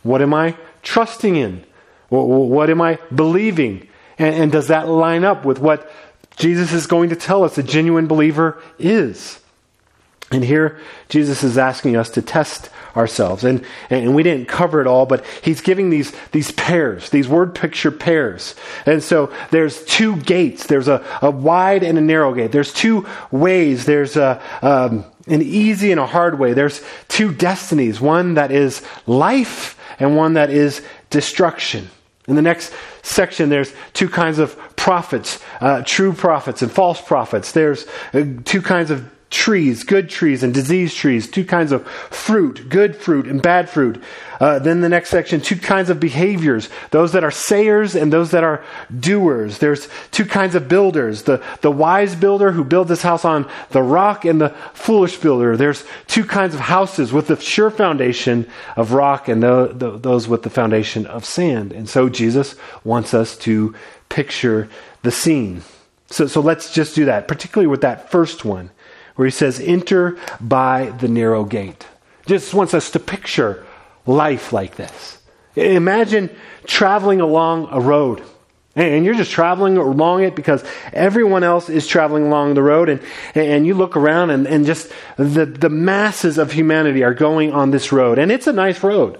what 0.03 0.21
am 0.21 0.33
I 0.33 0.55
trusting 0.83 1.35
in? 1.35 1.63
What, 2.09 2.23
what 2.23 2.69
am 2.69 2.81
I 2.81 2.99
believing? 3.13 3.87
And, 4.17 4.35
and 4.35 4.51
does 4.51 4.67
that 4.67 4.87
line 4.87 5.23
up 5.23 5.43
with 5.43 5.59
what 5.59 5.91
Jesus 6.37 6.71
is 6.71 6.87
going 6.87 7.09
to 7.09 7.15
tell 7.15 7.43
us 7.43 7.57
a 7.57 7.63
genuine 7.63 8.07
believer 8.07 8.61
is? 8.79 9.39
And 10.35 10.43
here, 10.43 10.77
Jesus 11.07 11.45
is 11.45 11.57
asking 11.57 11.95
us 11.95 12.09
to 12.09 12.21
test 12.21 12.69
ourselves. 12.93 13.45
And, 13.45 13.63
and 13.89 14.13
we 14.13 14.21
didn't 14.21 14.49
cover 14.49 14.81
it 14.81 14.87
all, 14.87 15.05
but 15.05 15.23
he's 15.41 15.61
giving 15.61 15.89
these, 15.89 16.11
these 16.33 16.51
pairs, 16.51 17.09
these 17.09 17.29
word 17.29 17.55
picture 17.55 17.89
pairs. 17.89 18.53
And 18.85 19.01
so 19.01 19.31
there's 19.51 19.85
two 19.85 20.17
gates. 20.17 20.67
There's 20.67 20.89
a, 20.89 21.05
a 21.21 21.31
wide 21.31 21.83
and 21.83 21.97
a 21.97 22.01
narrow 22.01 22.33
gate. 22.33 22.51
There's 22.51 22.73
two 22.73 23.07
ways. 23.31 23.85
There's 23.85 24.17
a, 24.17 24.41
um, 24.61 25.05
an 25.25 25.41
easy 25.41 25.91
and 25.91 26.01
a 26.01 26.05
hard 26.05 26.37
way. 26.37 26.51
There's 26.51 26.83
two 27.07 27.33
destinies, 27.33 28.01
one 28.01 28.33
that 28.33 28.51
is 28.51 28.85
life 29.07 29.79
and 29.99 30.17
one 30.17 30.33
that 30.33 30.49
is 30.49 30.83
destruction. 31.11 31.89
In 32.27 32.35
the 32.35 32.41
next 32.41 32.73
section, 33.03 33.47
there's 33.47 33.71
two 33.93 34.09
kinds 34.09 34.39
of 34.39 34.57
prophets, 34.75 35.39
uh, 35.61 35.83
true 35.85 36.11
prophets 36.11 36.61
and 36.61 36.69
false 36.69 36.99
prophets. 36.99 37.53
There's 37.53 37.87
uh, 38.13 38.25
two 38.43 38.61
kinds 38.61 38.91
of 38.91 39.09
trees, 39.29 39.83
good 39.83 40.09
trees 40.09 40.43
and 40.43 40.53
diseased 40.53 40.95
trees, 40.95 41.29
two 41.29 41.43
kinds 41.43 41.71
of 41.71 41.85
fruit, 41.87 42.69
good 42.69 42.95
fruit 42.95 43.25
and 43.25 43.41
bad 43.41 43.69
fruit. 43.69 44.01
Uh, 44.39 44.59
then 44.59 44.81
the 44.81 44.89
next 44.89 45.09
section, 45.09 45.41
two 45.41 45.55
kinds 45.55 45.89
of 45.89 45.99
behaviors, 45.99 46.69
those 46.91 47.13
that 47.13 47.23
are 47.23 47.31
sayers 47.31 47.95
and 47.95 48.13
those 48.13 48.31
that 48.31 48.43
are 48.43 48.63
doers. 48.99 49.57
There's 49.57 49.87
two 50.11 50.25
kinds 50.25 50.55
of 50.55 50.67
builders, 50.67 51.23
the, 51.23 51.43
the 51.61 51.71
wise 51.71 52.15
builder 52.15 52.51
who 52.51 52.63
builds 52.63 52.89
his 52.89 53.01
house 53.01 53.25
on 53.25 53.49
the 53.71 53.81
rock 53.81 54.25
and 54.25 54.39
the 54.39 54.49
foolish 54.73 55.17
builder. 55.17 55.57
There's 55.57 55.83
two 56.07 56.25
kinds 56.25 56.53
of 56.53 56.59
houses 56.59 57.11
with 57.11 57.27
the 57.27 57.39
sure 57.39 57.71
foundation 57.71 58.47
of 58.75 58.91
rock 58.91 59.27
and 59.27 59.41
the, 59.41 59.71
the, 59.73 59.97
those 59.97 60.27
with 60.27 60.43
the 60.43 60.49
foundation 60.49 61.05
of 61.07 61.25
sand. 61.25 61.71
And 61.71 61.89
so 61.89 62.09
Jesus 62.09 62.55
wants 62.83 63.13
us 63.13 63.37
to 63.39 63.73
picture 64.09 64.69
the 65.01 65.11
scene. 65.11 65.63
So, 66.07 66.27
so 66.27 66.41
let's 66.41 66.71
just 66.71 66.93
do 66.93 67.05
that, 67.05 67.27
particularly 67.27 67.67
with 67.67 67.81
that 67.81 68.11
first 68.11 68.45
one 68.45 68.69
where 69.15 69.25
he 69.25 69.31
says, 69.31 69.59
Enter 69.59 70.17
by 70.39 70.91
the 70.99 71.07
narrow 71.07 71.43
gate. 71.43 71.85
Just 72.25 72.53
wants 72.53 72.73
us 72.73 72.91
to 72.91 72.99
picture 72.99 73.65
life 74.05 74.53
like 74.53 74.75
this. 74.75 75.19
Imagine 75.55 76.29
traveling 76.65 77.21
along 77.21 77.69
a 77.71 77.79
road. 77.79 78.23
And 78.75 79.05
you're 79.05 79.15
just 79.15 79.31
traveling 79.31 79.77
along 79.77 80.23
it 80.23 80.35
because 80.35 80.61
everyone 80.91 81.45
else 81.45 81.69
is 81.69 81.87
traveling 81.87 82.25
along 82.25 82.55
the 82.55 82.61
road. 82.61 82.89
And, 82.89 83.01
and 83.33 83.65
you 83.65 83.73
look 83.73 83.95
around 83.95 84.31
and, 84.31 84.45
and 84.47 84.65
just 84.65 84.91
the, 85.15 85.45
the 85.45 85.69
masses 85.69 86.37
of 86.37 86.51
humanity 86.51 87.01
are 87.03 87.13
going 87.13 87.53
on 87.53 87.71
this 87.71 87.93
road. 87.93 88.19
And 88.19 88.33
it's 88.33 88.47
a 88.47 88.53
nice 88.53 88.83
road. 88.83 89.17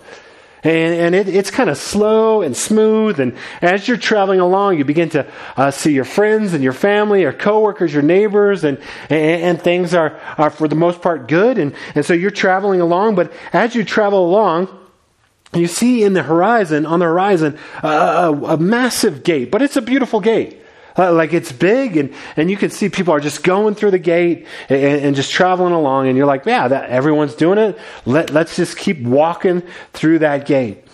And, 0.66 0.96
and 0.96 1.16
it, 1.16 1.28
it's 1.28 1.52
kind 1.52 1.70
of 1.70 1.78
slow 1.78 2.42
and 2.42 2.58
smooth. 2.58 3.20
And 3.20 3.38
as 3.62 3.88
you're 3.88 3.98
traveling 3.98 4.40
along, 4.40 4.80
you 4.80 4.84
begin 4.84 5.10
to 5.10 5.32
uh, 5.56 5.70
see 5.70 5.94
your 5.94 6.06
friends 6.06 6.54
and 6.54 6.64
your 6.64 6.74
family, 6.74 7.22
your 7.22 7.34
coworkers, 7.34 7.94
your 7.94 8.02
neighbors, 8.02 8.64
and, 8.64 8.80
and, 9.10 9.44
and, 9.44 9.62
things 9.62 9.94
are, 9.94 10.20
are 10.40 10.50
for 10.50 10.68
the 10.68 10.76
most 10.76 11.04
part 11.04 11.28
good. 11.28 11.60
And, 11.60 11.76
and 11.94 12.04
so 12.04 12.14
you're 12.14 12.32
traveling 12.32 12.82
along. 12.82 13.14
But 13.14 13.32
as 13.54 13.76
you 13.76 13.84
travel 13.84 14.26
along, 14.26 14.68
you 15.54 15.68
see 15.68 16.04
in 16.04 16.14
the 16.14 16.24
horizon, 16.24 16.88
on 16.88 16.98
the 16.98 17.06
horizon, 17.06 17.60
a, 17.84 18.34
a 18.34 18.58
massive 18.58 19.24
gate. 19.24 19.52
But 19.52 19.62
it's 19.62 19.78
a 19.78 19.82
beautiful 19.84 20.20
gate. 20.20 20.65
Uh, 20.98 21.12
like 21.12 21.34
it's 21.34 21.52
big, 21.52 21.98
and, 21.98 22.14
and 22.38 22.50
you 22.50 22.56
can 22.56 22.70
see 22.70 22.88
people 22.88 23.14
are 23.14 23.20
just 23.20 23.44
going 23.44 23.76
through 23.76 23.92
the 23.92 24.00
gate 24.00 24.48
and, 24.70 24.80
and 24.80 25.16
just 25.16 25.32
traveling 25.32 25.74
along, 25.74 26.08
and 26.08 26.16
you're 26.16 26.26
like, 26.26 26.46
yeah, 26.46 26.68
that, 26.70 26.90
everyone's 26.90 27.36
doing 27.36 27.58
it. 27.58 27.78
Let, 28.06 28.30
let's 28.30 28.56
just 28.56 28.78
keep 28.78 29.02
walking 29.02 29.62
through 29.92 30.20
that 30.20 30.46
gate. 30.46 30.85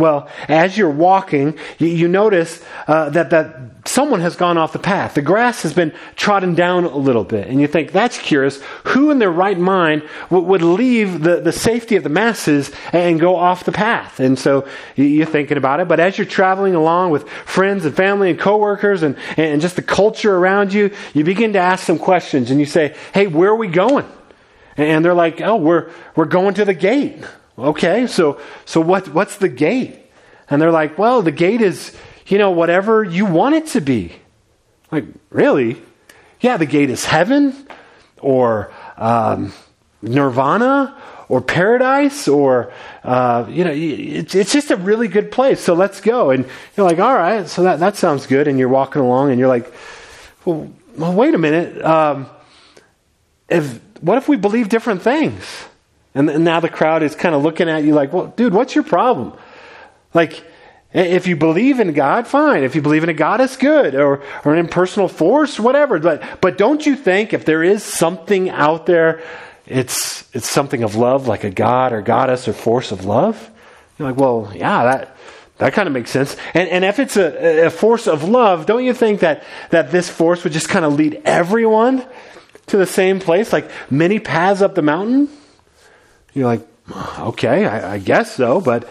Well, 0.00 0.28
as 0.48 0.76
you're 0.76 0.90
walking, 0.90 1.58
you, 1.78 1.88
you 1.88 2.08
notice 2.08 2.64
uh, 2.88 3.10
that, 3.10 3.30
that 3.30 3.56
someone 3.84 4.20
has 4.20 4.34
gone 4.34 4.56
off 4.58 4.72
the 4.72 4.78
path. 4.78 5.14
The 5.14 5.22
grass 5.22 5.62
has 5.62 5.74
been 5.74 5.92
trodden 6.16 6.54
down 6.54 6.84
a 6.84 6.96
little 6.96 7.22
bit. 7.24 7.48
And 7.48 7.60
you 7.60 7.66
think, 7.66 7.92
that's 7.92 8.18
curious. 8.18 8.60
Who 8.84 9.10
in 9.10 9.18
their 9.18 9.30
right 9.30 9.58
mind 9.58 10.08
would, 10.30 10.44
would 10.44 10.62
leave 10.62 11.22
the, 11.22 11.40
the 11.40 11.52
safety 11.52 11.96
of 11.96 12.02
the 12.02 12.08
masses 12.08 12.72
and 12.92 13.20
go 13.20 13.36
off 13.36 13.64
the 13.64 13.72
path? 13.72 14.20
And 14.20 14.38
so 14.38 14.66
you're 14.96 15.26
thinking 15.26 15.58
about 15.58 15.80
it. 15.80 15.88
But 15.88 16.00
as 16.00 16.16
you're 16.16 16.26
traveling 16.26 16.74
along 16.74 17.10
with 17.10 17.28
friends 17.28 17.84
and 17.84 17.94
family 17.94 18.30
and 18.30 18.38
coworkers 18.38 19.02
and, 19.02 19.16
and 19.36 19.60
just 19.60 19.76
the 19.76 19.82
culture 19.82 20.34
around 20.34 20.72
you, 20.72 20.90
you 21.12 21.24
begin 21.24 21.52
to 21.52 21.58
ask 21.58 21.84
some 21.84 21.98
questions 21.98 22.50
and 22.50 22.58
you 22.58 22.66
say, 22.66 22.96
hey, 23.12 23.26
where 23.26 23.50
are 23.50 23.56
we 23.56 23.68
going? 23.68 24.06
And 24.76 25.04
they're 25.04 25.14
like, 25.14 25.42
oh, 25.42 25.56
we're, 25.56 25.90
we're 26.16 26.24
going 26.24 26.54
to 26.54 26.64
the 26.64 26.74
gate. 26.74 27.22
Okay, 27.60 28.06
so, 28.06 28.40
so 28.64 28.80
what, 28.80 29.08
what's 29.08 29.36
the 29.36 29.48
gate? 29.48 29.98
And 30.48 30.60
they're 30.60 30.72
like, 30.72 30.98
well, 30.98 31.22
the 31.22 31.32
gate 31.32 31.60
is, 31.60 31.94
you 32.26 32.38
know, 32.38 32.50
whatever 32.50 33.04
you 33.04 33.26
want 33.26 33.54
it 33.54 33.66
to 33.68 33.80
be. 33.80 34.12
Like, 34.90 35.04
really? 35.28 35.80
Yeah, 36.40 36.56
the 36.56 36.66
gate 36.66 36.90
is 36.90 37.04
heaven 37.04 37.54
or 38.20 38.72
um, 38.96 39.52
nirvana 40.02 40.96
or 41.28 41.40
paradise 41.40 42.26
or, 42.26 42.72
uh, 43.04 43.46
you 43.48 43.62
know, 43.62 43.72
it's, 43.72 44.34
it's 44.34 44.52
just 44.52 44.70
a 44.70 44.76
really 44.76 45.06
good 45.06 45.30
place. 45.30 45.60
So 45.60 45.74
let's 45.74 46.00
go. 46.00 46.30
And 46.30 46.46
you're 46.76 46.86
like, 46.86 46.98
all 46.98 47.14
right, 47.14 47.46
so 47.46 47.62
that, 47.64 47.80
that 47.80 47.96
sounds 47.96 48.26
good. 48.26 48.48
And 48.48 48.58
you're 48.58 48.68
walking 48.68 49.02
along 49.02 49.30
and 49.30 49.38
you're 49.38 49.48
like, 49.48 49.72
well, 50.44 50.72
well 50.96 51.12
wait 51.12 51.34
a 51.34 51.38
minute. 51.38 51.84
Um, 51.84 52.26
if, 53.48 53.80
what 54.00 54.18
if 54.18 54.28
we 54.28 54.36
believe 54.36 54.68
different 54.68 55.02
things? 55.02 55.44
And, 56.14 56.28
and 56.28 56.44
now 56.44 56.60
the 56.60 56.68
crowd 56.68 57.02
is 57.02 57.14
kind 57.14 57.34
of 57.34 57.42
looking 57.42 57.68
at 57.68 57.84
you 57.84 57.94
like, 57.94 58.12
well, 58.12 58.28
dude, 58.28 58.52
what's 58.52 58.74
your 58.74 58.84
problem? 58.84 59.32
Like, 60.12 60.44
if 60.92 61.28
you 61.28 61.36
believe 61.36 61.78
in 61.78 61.92
God, 61.92 62.26
fine. 62.26 62.64
If 62.64 62.74
you 62.74 62.82
believe 62.82 63.04
in 63.04 63.08
a 63.08 63.14
God, 63.14 63.40
it's 63.40 63.56
good. 63.56 63.94
Or, 63.94 64.22
or 64.44 64.52
an 64.52 64.58
impersonal 64.58 65.06
force, 65.06 65.60
whatever. 65.60 66.00
But, 66.00 66.40
but 66.40 66.58
don't 66.58 66.84
you 66.84 66.96
think 66.96 67.32
if 67.32 67.44
there 67.44 67.62
is 67.62 67.84
something 67.84 68.50
out 68.50 68.86
there, 68.86 69.22
it's, 69.66 70.28
it's 70.34 70.50
something 70.50 70.82
of 70.82 70.96
love, 70.96 71.28
like 71.28 71.44
a 71.44 71.50
God 71.50 71.92
or 71.92 72.02
goddess 72.02 72.48
or 72.48 72.52
force 72.52 72.90
of 72.90 73.04
love? 73.04 73.50
You're 73.98 74.08
like, 74.08 74.18
well, 74.18 74.50
yeah, 74.52 74.82
that, 74.82 75.16
that 75.58 75.74
kind 75.74 75.86
of 75.86 75.92
makes 75.92 76.10
sense. 76.10 76.36
And, 76.54 76.68
and 76.68 76.84
if 76.84 76.98
it's 76.98 77.16
a, 77.16 77.66
a 77.66 77.70
force 77.70 78.08
of 78.08 78.24
love, 78.24 78.66
don't 78.66 78.84
you 78.84 78.94
think 78.94 79.20
that, 79.20 79.44
that 79.70 79.92
this 79.92 80.08
force 80.08 80.42
would 80.42 80.52
just 80.52 80.68
kind 80.68 80.84
of 80.84 80.94
lead 80.94 81.22
everyone 81.24 82.04
to 82.66 82.76
the 82.76 82.86
same 82.86 83.20
place, 83.20 83.52
like 83.52 83.70
many 83.92 84.18
paths 84.18 84.60
up 84.60 84.74
the 84.74 84.82
mountain? 84.82 85.28
You're 86.34 86.46
like, 86.46 86.66
okay, 87.18 87.66
I, 87.66 87.94
I 87.94 87.98
guess 87.98 88.34
so. 88.34 88.60
But 88.60 88.88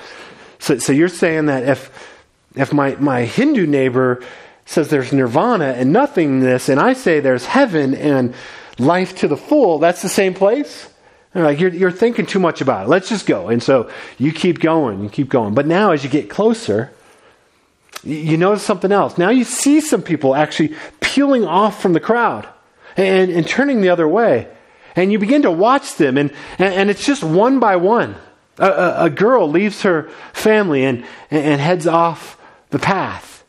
so, 0.60 0.78
so 0.78 0.92
you're 0.94 1.10
saying 1.10 1.48
that 1.48 1.64
if 1.64 1.92
if 2.56 2.74
my, 2.74 2.96
my 2.96 3.26
Hindu 3.26 3.66
neighbor 3.66 4.24
says 4.66 4.90
there's 4.90 5.14
nirvana 5.14 5.74
and 5.78 5.94
nothingness, 5.94 6.70
and 6.70 6.80
I 6.80 6.94
say 6.94 7.20
there's 7.20 7.46
heaven 7.46 7.94
and 7.96 8.34
life 8.78 9.16
to 9.18 9.28
the 9.28 9.38
full, 9.38 9.80
that's 9.80 10.02
the 10.02 10.10
same 10.10 10.34
place? 10.34 10.90
like, 11.36 11.60
you're, 11.60 11.72
you're 11.72 11.92
thinking 11.92 12.26
too 12.26 12.40
much 12.40 12.60
about 12.60 12.86
it. 12.86 12.90
Let's 12.90 13.08
just 13.08 13.28
go. 13.28 13.50
And 13.50 13.62
so 13.62 13.90
you 14.18 14.32
keep 14.32 14.60
going, 14.60 15.04
you 15.04 15.10
keep 15.10 15.30
going. 15.30 15.54
But 15.54 15.68
now, 15.68 15.92
as 15.92 16.04
you 16.04 16.10
get 16.10 16.30
closer, 16.30 16.92
you 18.04 18.36
notice 18.38 18.64
something 18.64 18.92
else. 18.92 19.18
Now 19.18 19.30
you 19.30 19.44
see 19.44 19.80
some 19.82 20.02
people 20.02 20.36
actually 20.36 20.76
peeling 21.02 21.46
off 21.46 21.82
from 21.82 21.94
the 21.94 22.00
crowd 22.00 22.48
and, 22.98 23.30
and 23.32 23.48
turning 23.48 23.82
the 23.82 23.90
other 23.90 24.08
way. 24.08 24.48
And 24.96 25.12
you 25.12 25.20
begin 25.20 25.44
to 25.44 25.52
watch 25.52 25.96
them, 25.96 26.18
and, 26.18 26.32
and, 26.58 26.74
and 26.74 26.90
it's 26.90 27.06
just 27.06 27.24
one 27.24 27.60
by 27.60 27.76
one. 27.76 28.16
A, 28.58 28.68
a, 28.68 29.06
a, 29.06 29.10
girl 29.10 29.50
leaves 29.50 29.84
her 29.84 30.10
family 30.34 30.84
and, 30.84 31.06
and 31.32 31.62
heads 31.62 31.88
off 31.88 32.38
the 32.72 32.80
path. 32.80 33.46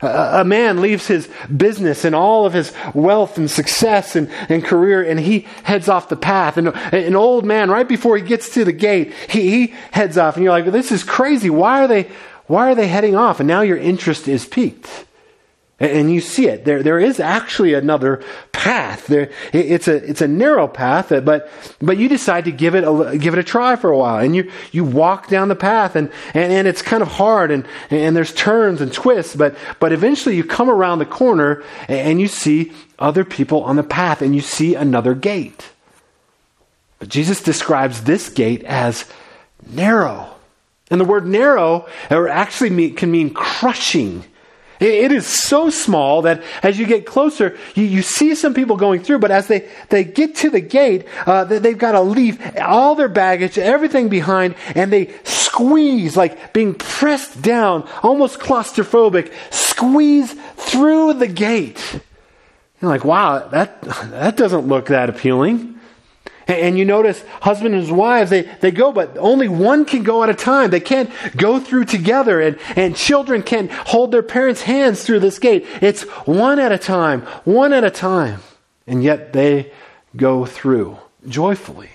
A, 0.00 0.40
a, 0.40 0.44
man 0.44 0.80
leaves 0.80 1.08
his 1.08 1.28
business 1.54 2.04
and 2.04 2.14
all 2.14 2.46
of 2.46 2.52
his 2.52 2.72
wealth 2.94 3.36
and 3.36 3.50
success 3.50 4.14
and, 4.14 4.30
and 4.48 4.64
career, 4.64 5.02
and 5.02 5.18
he 5.18 5.40
heads 5.64 5.88
off 5.88 6.08
the 6.08 6.16
path. 6.16 6.56
And 6.56 6.68
an 6.68 7.16
old 7.16 7.44
man, 7.44 7.70
right 7.70 7.88
before 7.88 8.16
he 8.16 8.22
gets 8.22 8.50
to 8.54 8.64
the 8.64 8.72
gate, 8.72 9.12
he, 9.28 9.50
he 9.50 9.74
heads 9.90 10.16
off. 10.18 10.36
And 10.36 10.44
you're 10.44 10.52
like, 10.52 10.70
this 10.70 10.92
is 10.92 11.02
crazy. 11.02 11.50
Why 11.50 11.82
are 11.82 11.88
they, 11.88 12.10
why 12.46 12.70
are 12.70 12.74
they 12.74 12.86
heading 12.86 13.16
off? 13.16 13.40
And 13.40 13.48
now 13.48 13.62
your 13.62 13.78
interest 13.78 14.28
is 14.28 14.46
piqued. 14.46 15.06
And 15.80 16.12
you 16.12 16.20
see 16.20 16.46
it. 16.46 16.64
There, 16.64 16.84
there 16.84 17.00
is 17.00 17.18
actually 17.18 17.74
another 17.74 18.22
path. 18.52 19.08
There, 19.08 19.32
it's 19.52 19.88
a, 19.88 19.96
it's 20.08 20.20
a 20.20 20.28
narrow 20.28 20.68
path, 20.68 21.10
uh, 21.10 21.20
but, 21.20 21.50
but 21.82 21.98
you 21.98 22.08
decide 22.08 22.44
to 22.44 22.52
give 22.52 22.76
it 22.76 22.84
a, 22.84 23.18
give 23.18 23.34
it 23.34 23.40
a 23.40 23.44
try 23.44 23.74
for 23.74 23.90
a 23.90 23.98
while. 23.98 24.18
And 24.24 24.36
you, 24.36 24.52
you 24.70 24.84
walk 24.84 25.26
down 25.26 25.48
the 25.48 25.56
path 25.56 25.96
and, 25.96 26.12
and, 26.32 26.52
and 26.52 26.68
it's 26.68 26.80
kind 26.80 27.02
of 27.02 27.08
hard 27.08 27.50
and, 27.50 27.66
and 27.90 28.16
there's 28.16 28.32
turns 28.32 28.80
and 28.80 28.92
twists, 28.92 29.34
but, 29.34 29.56
but 29.80 29.92
eventually 29.92 30.36
you 30.36 30.44
come 30.44 30.70
around 30.70 31.00
the 31.00 31.06
corner 31.06 31.64
and 31.88 32.20
you 32.20 32.28
see 32.28 32.72
other 33.00 33.24
people 33.24 33.64
on 33.64 33.74
the 33.74 33.82
path 33.82 34.22
and 34.22 34.32
you 34.32 34.40
see 34.40 34.76
another 34.76 35.12
gate. 35.12 35.70
But 37.00 37.08
Jesus 37.08 37.42
describes 37.42 38.04
this 38.04 38.28
gate 38.28 38.62
as 38.62 39.10
narrow. 39.68 40.36
And 40.88 41.00
the 41.00 41.04
word 41.04 41.26
narrow 41.26 41.88
actually 42.10 42.92
can 42.92 43.10
mean 43.10 43.34
crushing 43.34 44.24
it 44.84 45.12
is 45.12 45.26
so 45.26 45.70
small 45.70 46.22
that 46.22 46.42
as 46.62 46.78
you 46.78 46.86
get 46.86 47.06
closer, 47.06 47.56
you, 47.74 47.84
you, 47.84 48.02
see 48.02 48.34
some 48.34 48.54
people 48.54 48.76
going 48.76 49.02
through, 49.02 49.18
but 49.18 49.30
as 49.30 49.46
they, 49.46 49.68
they 49.88 50.04
get 50.04 50.36
to 50.36 50.50
the 50.50 50.60
gate, 50.60 51.06
uh, 51.26 51.44
they've 51.44 51.78
got 51.78 51.92
to 51.92 52.00
leave 52.00 52.40
all 52.58 52.94
their 52.94 53.08
baggage, 53.08 53.58
everything 53.58 54.08
behind, 54.08 54.54
and 54.74 54.92
they 54.92 55.14
squeeze, 55.24 56.16
like 56.16 56.52
being 56.52 56.74
pressed 56.74 57.40
down, 57.40 57.88
almost 58.02 58.38
claustrophobic, 58.38 59.32
squeeze 59.50 60.32
through 60.56 61.14
the 61.14 61.28
gate. 61.28 62.00
You're 62.80 62.90
like, 62.90 63.04
wow, 63.04 63.48
that, 63.48 63.80
that 64.10 64.36
doesn't 64.36 64.66
look 64.66 64.86
that 64.86 65.08
appealing. 65.08 65.73
And 66.46 66.78
you 66.78 66.84
notice 66.84 67.24
husband 67.40 67.74
and 67.74 67.96
wives, 67.96 68.30
they, 68.30 68.42
they 68.42 68.70
go, 68.70 68.92
but 68.92 69.16
only 69.18 69.48
one 69.48 69.84
can 69.84 70.02
go 70.02 70.22
at 70.22 70.28
a 70.28 70.34
time. 70.34 70.70
They 70.70 70.80
can't 70.80 71.10
go 71.36 71.58
through 71.58 71.86
together, 71.86 72.40
and, 72.40 72.58
and 72.76 72.94
children 72.94 73.42
can't 73.42 73.70
hold 73.70 74.12
their 74.12 74.22
parents' 74.22 74.62
hands 74.62 75.02
through 75.02 75.20
this 75.20 75.38
gate. 75.38 75.66
It's 75.80 76.02
one 76.26 76.58
at 76.58 76.72
a 76.72 76.78
time, 76.78 77.22
one 77.44 77.72
at 77.72 77.84
a 77.84 77.90
time. 77.90 78.40
And 78.86 79.02
yet 79.02 79.32
they 79.32 79.72
go 80.16 80.44
through 80.44 80.98
joyfully. 81.26 81.90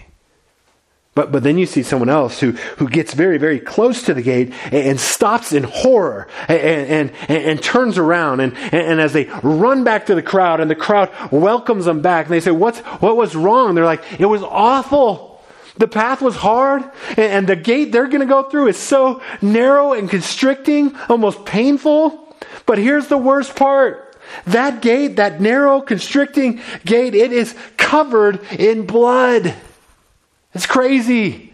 But, 1.20 1.34
but 1.34 1.44
then 1.44 1.58
you 1.58 1.66
see 1.66 1.84
someone 1.84 2.08
else 2.08 2.40
who, 2.40 2.52
who 2.78 2.88
gets 2.88 3.14
very, 3.14 3.38
very 3.38 3.60
close 3.60 4.04
to 4.04 4.14
the 4.14 4.22
gate 4.22 4.54
and, 4.64 4.74
and 4.74 5.00
stops 5.02 5.52
in 5.52 5.64
horror 5.64 6.30
and, 6.48 7.12
and, 7.28 7.30
and, 7.30 7.62
turns 7.62 7.98
around. 7.98 8.40
And, 8.40 8.56
and, 8.56 9.02
as 9.02 9.12
they 9.12 9.26
run 9.44 9.84
back 9.84 10.06
to 10.06 10.16
the 10.16 10.22
crowd, 10.22 10.62
and 10.62 10.72
the 10.72 10.76
crowd 10.76 11.12
welcomes 11.30 11.84
them 11.84 12.02
back, 12.02 12.28
and 12.28 12.34
they 12.34 12.40
say, 12.40 12.52
What's, 12.52 12.80
What 13.02 13.18
was 13.18 13.36
wrong? 13.36 13.76
They're 13.76 13.84
like, 13.84 14.02
It 14.18 14.28
was 14.28 14.42
awful. 14.44 15.42
The 15.76 15.90
path 15.90 16.22
was 16.22 16.38
hard, 16.38 16.90
and 17.18 17.48
the 17.48 17.58
gate 17.58 17.92
they're 17.92 18.08
going 18.08 18.22
to 18.22 18.26
go 18.26 18.44
through 18.44 18.68
is 18.68 18.78
so 18.78 19.22
narrow 19.42 19.92
and 19.92 20.10
constricting, 20.10 20.96
almost 21.10 21.44
painful. 21.44 22.34
But 22.66 22.78
here's 22.78 23.08
the 23.08 23.18
worst 23.18 23.58
part. 23.58 24.16
That 24.46 24.82
gate, 24.82 25.18
that 25.18 25.42
narrow, 25.42 25.82
constricting 25.82 26.62
gate, 26.86 27.14
it 27.14 27.34
is 27.34 27.54
covered 27.76 28.42
in 28.54 28.86
blood. 28.86 29.54
It's 30.54 30.66
crazy. 30.66 31.54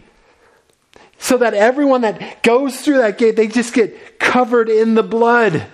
So 1.18 1.38
that 1.38 1.54
everyone 1.54 2.02
that 2.02 2.42
goes 2.42 2.80
through 2.80 2.98
that 2.98 3.18
gate, 3.18 3.36
they 3.36 3.48
just 3.48 3.74
get 3.74 4.18
covered 4.18 4.68
in 4.68 4.94
the 4.94 5.02
blood. 5.02 5.66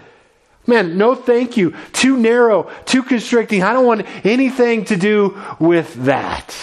Man, 0.66 0.96
no 0.96 1.14
thank 1.14 1.56
you. 1.56 1.74
Too 1.92 2.16
narrow, 2.16 2.70
too 2.84 3.02
constricting. 3.02 3.62
I 3.62 3.72
don't 3.72 3.86
want 3.86 4.06
anything 4.24 4.84
to 4.86 4.96
do 4.96 5.40
with 5.58 5.94
that. 6.04 6.56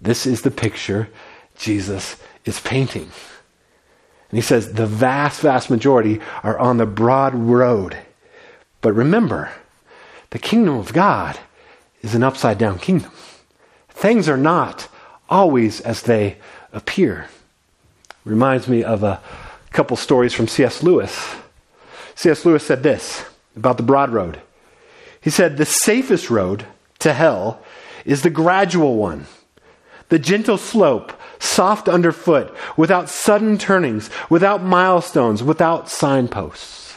This 0.00 0.26
is 0.26 0.42
the 0.42 0.50
picture 0.50 1.08
Jesus 1.56 2.16
is 2.44 2.58
painting. 2.60 3.10
And 4.30 4.38
he 4.38 4.40
says 4.40 4.72
the 4.72 4.86
vast, 4.86 5.40
vast 5.40 5.70
majority 5.70 6.20
are 6.42 6.58
on 6.58 6.78
the 6.78 6.86
broad 6.86 7.34
road. 7.34 7.98
But 8.80 8.92
remember, 8.92 9.52
the 10.30 10.38
kingdom 10.38 10.76
of 10.76 10.92
God 10.92 11.38
is 12.02 12.14
an 12.14 12.22
upside 12.22 12.58
down 12.58 12.78
kingdom. 12.78 13.12
Things 14.00 14.30
are 14.30 14.38
not 14.38 14.88
always 15.28 15.82
as 15.82 16.00
they 16.00 16.38
appear. 16.72 17.28
Reminds 18.24 18.66
me 18.66 18.82
of 18.82 19.02
a 19.02 19.20
couple 19.72 19.94
stories 19.94 20.32
from 20.32 20.48
C.S. 20.48 20.82
Lewis. 20.82 21.34
C.S. 22.14 22.46
Lewis 22.46 22.66
said 22.66 22.82
this 22.82 23.26
about 23.54 23.76
the 23.76 23.82
broad 23.82 24.08
road. 24.08 24.40
He 25.20 25.28
said, 25.28 25.58
The 25.58 25.66
safest 25.66 26.30
road 26.30 26.64
to 27.00 27.12
hell 27.12 27.62
is 28.06 28.22
the 28.22 28.30
gradual 28.30 28.96
one, 28.96 29.26
the 30.08 30.18
gentle 30.18 30.56
slope, 30.56 31.12
soft 31.38 31.86
underfoot, 31.86 32.56
without 32.78 33.10
sudden 33.10 33.58
turnings, 33.58 34.08
without 34.30 34.62
milestones, 34.62 35.42
without 35.42 35.90
signposts. 35.90 36.96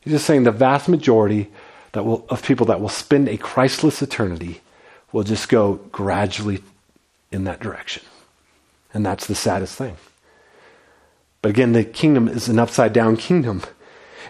He's 0.00 0.14
just 0.14 0.26
saying 0.26 0.42
the 0.42 0.50
vast 0.50 0.88
majority 0.88 1.52
that 1.92 2.04
will, 2.04 2.26
of 2.28 2.42
people 2.42 2.66
that 2.66 2.80
will 2.80 2.88
spend 2.88 3.28
a 3.28 3.36
Christless 3.36 4.02
eternity 4.02 4.60
will 5.12 5.24
just 5.24 5.48
go 5.48 5.74
gradually 5.92 6.62
in 7.30 7.44
that 7.44 7.60
direction. 7.60 8.02
And 8.92 9.04
that's 9.04 9.26
the 9.26 9.34
saddest 9.34 9.76
thing. 9.76 9.96
But 11.42 11.50
again, 11.50 11.72
the 11.72 11.84
kingdom 11.84 12.28
is 12.28 12.48
an 12.48 12.58
upside 12.58 12.92
down 12.92 13.16
kingdom. 13.16 13.62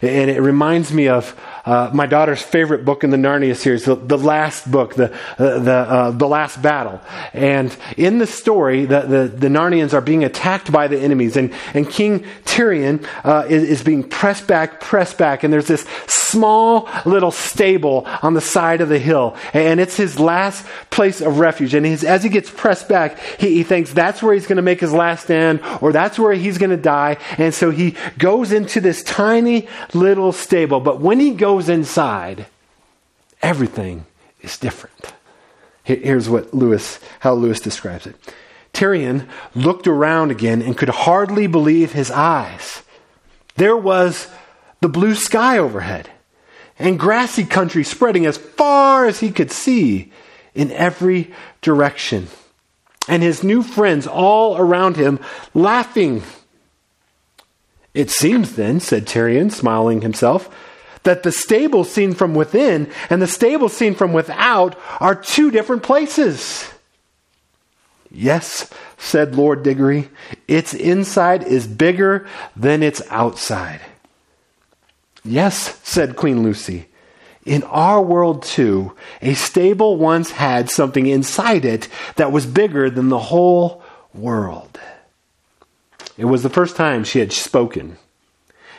And 0.03 0.31
it 0.31 0.43
reminds 0.43 0.93
me 0.93 1.09
of 1.09 1.39
uh, 1.67 1.91
my 1.93 2.07
daughter's 2.07 2.41
favorite 2.41 2.85
book 2.85 3.03
in 3.03 3.11
the 3.11 3.17
Narnia 3.17 3.57
series, 3.57 3.85
the, 3.85 3.97
the 3.97 4.17
last 4.17 4.71
book, 4.71 4.95
the, 4.95 5.09
the, 5.37 5.73
uh, 5.73 6.11
the 6.13 6.29
last 6.29 6.63
battle. 6.63 7.01
And 7.33 7.77
in 7.97 8.19
the 8.19 8.27
story, 8.27 8.87
the, 8.87 9.01
the, 9.01 9.29
the, 9.29 9.49
Narnians 9.49 9.93
are 9.93 10.01
being 10.01 10.23
attacked 10.23 10.71
by 10.71 10.87
the 10.87 10.99
enemies, 10.99 11.37
and, 11.37 11.53
and 11.75 11.91
King 11.91 12.21
Tirian 12.45 13.07
uh, 13.25 13.47
is, 13.49 13.65
is 13.65 13.83
being 13.83 14.05
pressed 14.05 14.47
back, 14.47 14.81
pressed 14.81 15.19
back, 15.19 15.43
and 15.43 15.53
there's 15.53 15.67
this 15.67 15.85
small 16.07 16.89
little 17.05 17.33
stable 17.33 18.07
on 18.23 18.35
the 18.35 18.41
side 18.41 18.81
of 18.81 18.89
the 18.89 18.99
hill, 18.99 19.37
and 19.53 19.81
it's 19.81 19.97
his 19.97 20.21
last 20.21 20.65
place 20.91 21.21
of 21.21 21.41
refuge. 21.41 21.75
And 21.75 21.85
as 21.85 22.23
he 22.23 22.29
gets 22.29 22.51
pressed 22.51 22.89
back, 22.89 23.19
he, 23.41 23.55
he 23.55 23.63
thinks 23.65 23.93
that's 23.93 24.23
where 24.23 24.35
he's 24.35 24.47
going 24.47 24.57
to 24.57 24.63
make 24.63 24.81
his 24.81 24.93
last 24.93 25.25
stand, 25.25 25.61
or 25.81 25.91
that's 25.91 26.17
where 26.19 26.33
he's 26.33 26.59
going 26.59 26.71
to 26.71 26.77
die. 26.77 27.17
And 27.39 27.53
so 27.53 27.71
he 27.71 27.97
goes 28.19 28.53
into 28.53 28.81
this 28.81 29.03
tiny 29.03 29.69
little 29.95 30.33
stable. 30.33 30.79
But 30.79 31.01
when 31.01 31.19
he 31.19 31.33
goes 31.33 31.56
goes 31.57 31.71
inside, 31.71 32.45
everything 33.41 34.05
is 34.43 34.59
different. 34.59 35.15
Here's 35.85 36.29
what 36.29 36.53
Lewis, 36.53 37.01
how 37.21 37.33
Lewis 37.33 37.61
describes 37.61 38.07
it. 38.07 38.15
Tirian 38.75 39.27
looked 39.55 39.87
around 39.87 40.31
again 40.31 40.61
and 40.61 40.77
could 40.77 40.91
hardly 40.91 41.47
believe 41.47 41.93
his 41.93 42.11
eyes. 42.11 42.83
There 43.55 43.77
was 43.77 44.29
the 44.83 44.89
blue 44.91 45.15
sky 45.15 45.57
overhead 45.57 46.11
and 46.79 46.99
grassy 46.99 47.45
country 47.45 47.85
spreading 47.85 48.27
as 48.27 48.37
far 48.37 49.07
as 49.07 49.21
he 49.21 49.31
could 49.31 49.51
see 49.51 50.13
in 50.55 50.71
every 50.73 51.33
direction. 51.63 52.29
And 53.09 53.23
his 53.23 53.43
new 53.43 53.63
friends 53.63 54.07
all 54.07 54.59
around 54.59 54.97
him 54.97 55.21
laughing. 55.55 56.23
It 57.95 58.11
seems 58.11 58.57
then, 58.57 58.79
said 58.79 59.07
Tirian, 59.07 59.51
smiling 59.51 60.03
himself, 60.03 60.51
that 61.07 61.23
the 61.23 61.33
stable 61.33 61.85
seen 61.85 62.15
from 62.15 62.35
within 62.35 62.91
and 63.09 63.23
the 63.23 63.27
stable 63.29 63.69
seen 63.69 63.95
from 63.95 64.13
without 64.13 64.77
are 65.01 65.15
two 65.15 65.53
different 65.53 65.85
places. 65.85 66.69
Yes, 68.11 68.69
said 68.99 69.37
Lord 69.37 69.63
Digory, 69.63 70.09
its 70.49 70.75
inside 70.75 71.45
is 71.45 71.67
bigger 71.67 72.27
than 72.57 72.83
its 72.83 73.03
outside. 73.09 73.81
Yes, 75.25 75.79
said 75.83 76.17
Queen 76.17 76.43
Lucy. 76.43 76.89
In 77.45 77.63
our 77.65 78.03
world, 78.03 78.43
too, 78.43 78.93
a 79.23 79.35
stable 79.35 79.97
once 79.97 80.33
had 80.33 80.71
something 80.71 81.07
inside 81.07 81.65
it 81.65 81.89
that 82.17 82.33
was 82.33 82.47
bigger 82.47 82.91
than 82.91 83.09
the 83.09 83.19
whole 83.19 83.83
world. 84.13 84.81
It 86.19 86.25
was 86.25 86.43
the 86.43 86.51
first 86.51 86.75
time 86.75 87.05
she 87.05 87.21
had 87.21 87.33
spoken. 87.33 87.99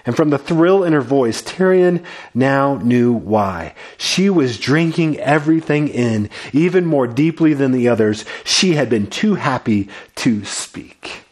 And 0.08 0.16
from 0.16 0.30
the 0.30 0.38
thrill 0.38 0.86
in 0.86 0.94
her 0.94 1.02
voice, 1.02 1.42
Tirian 1.44 2.04
now 2.34 2.76
knew 2.76 3.12
why. 3.12 3.76
She 3.98 4.30
was 4.30 4.58
drinking 4.58 5.18
everything 5.18 5.90
in, 5.90 6.30
even 6.54 6.86
more 6.86 7.08
deeply 7.08 7.54
than 7.54 7.74
the 7.74 7.90
others. 7.90 8.24
She 8.46 8.76
had 8.76 8.90
been 8.90 9.08
too 9.08 9.36
happy 9.36 9.90
to 10.16 10.46
speak. 10.46 11.24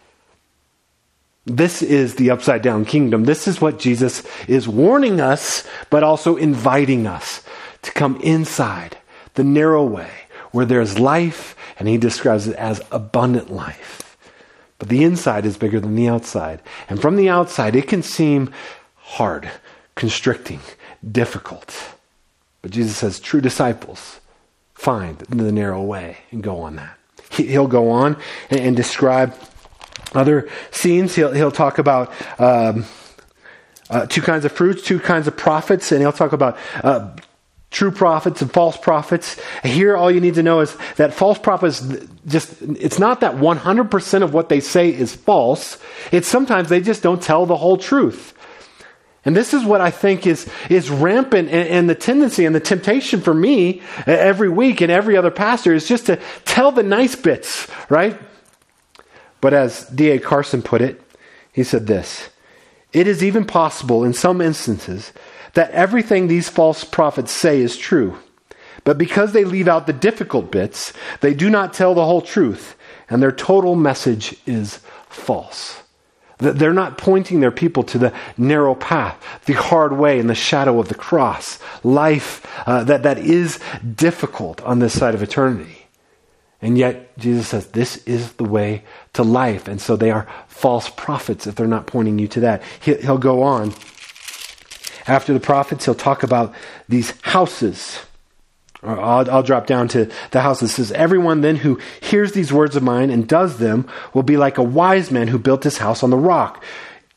This 1.45 1.81
is 1.81 2.15
the 2.15 2.31
upside 2.31 2.63
down 2.63 2.83
kingdom. 2.83 3.23
This 3.23 3.47
is 3.47 3.61
what 3.61 3.79
Jesus 3.79 4.23
is 4.45 4.67
warning 4.67 5.21
us, 5.21 5.65
but 5.89 6.03
also 6.03 6.35
inviting 6.35 7.07
us 7.07 7.43
to 7.83 7.91
come 7.93 8.19
inside 8.21 8.97
the 9.35 9.43
narrow 9.45 9.85
way 9.85 10.11
where 10.51 10.65
there's 10.65 10.99
life, 10.99 11.55
and 11.79 11.88
he 11.88 11.97
describes 11.97 12.47
it 12.47 12.55
as 12.57 12.81
abundant 12.91 13.49
life. 13.49 14.04
But 14.77 14.89
the 14.89 15.03
inside 15.03 15.45
is 15.45 15.57
bigger 15.57 15.79
than 15.79 15.95
the 15.95 16.07
outside. 16.07 16.61
And 16.89 17.01
from 17.01 17.15
the 17.15 17.29
outside, 17.29 17.75
it 17.75 17.88
can 17.88 18.03
seem 18.03 18.51
hard, 18.95 19.49
constricting, 19.95 20.59
difficult. 21.09 21.95
But 22.61 22.71
Jesus 22.71 22.97
says, 22.97 23.19
true 23.19 23.41
disciples 23.41 24.19
find 24.73 25.19
the 25.19 25.51
narrow 25.51 25.81
way 25.81 26.17
and 26.31 26.43
go 26.43 26.59
on 26.59 26.75
that. 26.75 26.97
He'll 27.31 27.67
go 27.67 27.89
on 27.89 28.17
and, 28.49 28.75
describe 28.75 29.33
other 30.13 30.49
scenes. 30.71 31.15
He'll, 31.15 31.31
he'll 31.31 31.51
talk 31.51 31.77
about 31.79 32.11
um, 32.39 32.85
uh, 33.89 34.05
two 34.05 34.21
kinds 34.21 34.45
of 34.45 34.51
fruits, 34.51 34.83
two 34.83 34.99
kinds 34.99 35.27
of 35.27 35.35
prophets, 35.35 35.91
and 35.91 36.01
he'll 36.01 36.11
talk 36.11 36.33
about 36.33 36.57
uh, 36.83 37.15
true 37.71 37.91
prophets 37.91 38.41
and 38.41 38.51
false 38.51 38.78
prophets. 38.78 39.39
Here, 39.63 39.97
all 39.97 40.10
you 40.10 40.21
need 40.21 40.36
to 40.36 40.43
know 40.43 40.62
is 40.62 40.75
that 40.95 41.13
false 41.13 41.38
prophets 41.38 41.86
just, 42.25 42.62
it's 42.62 42.99
not 42.99 43.19
that 43.21 43.36
100% 43.36 44.23
of 44.23 44.34
what 44.34 44.49
they 44.49 44.60
say 44.60 44.89
is 44.89 45.13
false. 45.13 45.78
It's 46.12 46.28
sometimes 46.28 46.69
they 46.69 46.82
just 46.82 47.04
don't 47.04 47.21
tell 47.21 47.45
the 47.45 47.58
whole 47.58 47.78
truth. 47.78 48.34
And 49.25 49.36
this 49.36 49.56
is 49.56 49.65
what 49.65 49.82
I 49.82 49.89
think 49.89 50.28
is, 50.28 50.47
is 50.69 50.89
rampant 50.89 51.49
and, 51.49 51.67
and, 51.67 51.89
the 51.89 51.95
tendency 51.95 52.45
and 52.45 52.56
the 52.56 52.60
temptation 52.60 53.21
for 53.21 53.34
me 53.34 53.82
uh, 54.08 54.12
every 54.12 54.49
week 54.49 54.82
and 54.82 54.91
every 54.91 55.17
other 55.17 55.32
pastor 55.32 55.73
is 55.73 55.88
just 55.88 56.06
to 56.06 56.19
tell 56.45 56.71
the 56.71 56.84
nice 56.84 57.15
bits, 57.15 57.67
right? 57.89 58.19
But 59.41 59.56
as 59.56 59.86
D.A. 59.88 60.19
Carson 60.19 60.62
put 60.62 60.82
it, 60.82 61.01
he 61.51 61.63
said 61.63 61.88
this 61.88 62.30
It 62.93 63.08
is 63.08 63.23
even 63.23 63.45
possible 63.45 64.04
in 64.04 64.13
some 64.13 64.41
instances 64.41 65.12
that 65.55 65.71
everything 65.71 66.27
these 66.27 66.47
false 66.47 66.83
prophets 66.83 67.31
say 67.31 67.59
is 67.59 67.75
true. 67.75 68.17
But 68.83 68.97
because 68.97 69.33
they 69.33 69.43
leave 69.43 69.67
out 69.67 69.87
the 69.87 69.93
difficult 69.93 70.51
bits, 70.51 70.93
they 71.21 71.33
do 71.33 71.49
not 71.49 71.73
tell 71.73 71.95
the 71.95 72.05
whole 72.05 72.21
truth, 72.21 72.75
and 73.09 73.21
their 73.21 73.31
total 73.31 73.75
message 73.75 74.37
is 74.45 74.79
false. 75.09 75.81
That 76.37 76.59
they're 76.59 76.73
not 76.73 76.97
pointing 76.97 77.39
their 77.39 77.51
people 77.51 77.83
to 77.83 77.97
the 77.97 78.13
narrow 78.37 78.75
path, 78.75 79.23
the 79.45 79.53
hard 79.53 79.93
way, 79.93 80.19
and 80.19 80.29
the 80.29 80.35
shadow 80.35 80.79
of 80.79 80.89
the 80.89 80.95
cross, 80.95 81.59
life 81.83 82.45
uh, 82.67 82.83
that, 82.83 83.03
that 83.03 83.17
is 83.17 83.59
difficult 83.95 84.61
on 84.61 84.79
this 84.79 84.97
side 84.97 85.15
of 85.15 85.23
eternity. 85.23 85.87
And 86.61 86.77
yet, 86.77 87.17
Jesus 87.17 87.49
says 87.49 87.67
this 87.67 87.97
is 88.05 88.33
the 88.33 88.43
way 88.43 88.83
to 89.13 89.23
life. 89.23 89.67
And 89.67 89.79
so 89.79 89.95
they 89.95 90.11
are 90.11 90.27
false 90.47 90.89
prophets 90.89 91.47
if 91.47 91.55
they're 91.55 91.67
not 91.67 91.87
pointing 91.87 92.19
you 92.19 92.27
to 92.29 92.39
that. 92.41 92.63
He'll 92.81 93.17
go 93.17 93.43
on. 93.43 93.73
After 95.07 95.33
the 95.33 95.39
prophets, 95.39 95.85
he'll 95.85 95.95
talk 95.95 96.23
about 96.23 96.53
these 96.89 97.19
houses. 97.21 97.99
I'll, 98.81 99.29
I'll, 99.29 99.43
drop 99.43 99.67
down 99.67 99.87
to 99.89 100.11
the 100.31 100.41
house. 100.41 100.61
It 100.61 100.69
says, 100.69 100.91
Everyone 100.91 101.41
then 101.41 101.57
who 101.57 101.79
hears 102.01 102.33
these 102.33 102.53
words 102.53 102.75
of 102.75 102.83
mine 102.83 103.09
and 103.09 103.27
does 103.27 103.57
them 103.57 103.87
will 104.13 104.23
be 104.23 104.37
like 104.37 104.57
a 104.57 104.63
wise 104.63 105.11
man 105.11 105.27
who 105.27 105.39
built 105.39 105.63
his 105.63 105.79
house 105.79 106.03
on 106.03 106.09
the 106.09 106.17
rock. 106.17 106.63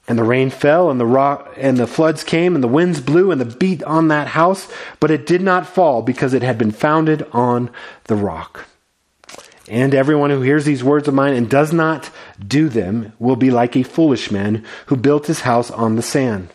And 0.07 0.19
the 0.19 0.25
rain 0.25 0.49
fell, 0.49 0.91
and 0.91 0.99
the 0.99 1.05
rock, 1.05 1.53
and 1.59 1.77
the 1.77 1.87
floods 1.87 2.25
came, 2.25 2.55
and 2.55 2.65
the 2.65 2.69
winds 2.69 3.03
blew, 3.03 3.31
and 3.31 3.39
the 3.39 3.57
beat 3.57 3.83
on 3.83 4.09
that 4.09 4.29
house, 4.29 4.67
but 5.01 5.11
it 5.11 5.27
did 5.27 5.43
not 5.43 5.67
fall 5.67 6.01
because 6.01 6.33
it 6.33 6.43
had 6.43 6.57
been 6.57 6.71
founded 6.71 7.27
on 7.33 7.69
the 8.05 8.17
rock. 8.17 8.67
And 9.69 9.95
everyone 9.95 10.31
who 10.31 10.41
hears 10.41 10.65
these 10.65 10.83
words 10.83 11.09
of 11.09 11.15
mine 11.15 11.35
and 11.35 11.51
does 11.51 11.75
not 11.75 12.09
do 12.47 12.71
them 12.71 13.13
will 13.19 13.37
be 13.37 13.51
like 13.51 13.77
a 13.77 13.83
foolish 13.83 14.31
man 14.31 14.65
who 14.87 14.97
built 14.97 15.27
his 15.27 15.43
house 15.43 15.71
on 15.71 15.97
the 15.97 16.03
sand. 16.03 16.49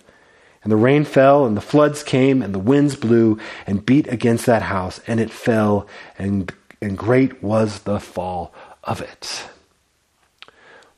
And 0.63 0.71
the 0.71 0.77
rain 0.77 1.03
fell, 1.03 1.45
and 1.45 1.57
the 1.57 1.61
floods 1.61 2.03
came, 2.03 2.41
and 2.41 2.53
the 2.53 2.59
winds 2.59 2.95
blew 2.95 3.37
and 3.67 3.85
beat 3.85 4.07
against 4.07 4.45
that 4.45 4.63
house, 4.63 5.01
and 5.05 5.19
it 5.19 5.29
fell, 5.29 5.87
and, 6.17 6.51
and 6.81 6.97
great 6.97 7.43
was 7.43 7.79
the 7.79 7.99
fall 7.99 8.53
of 8.83 9.01
it. 9.01 9.45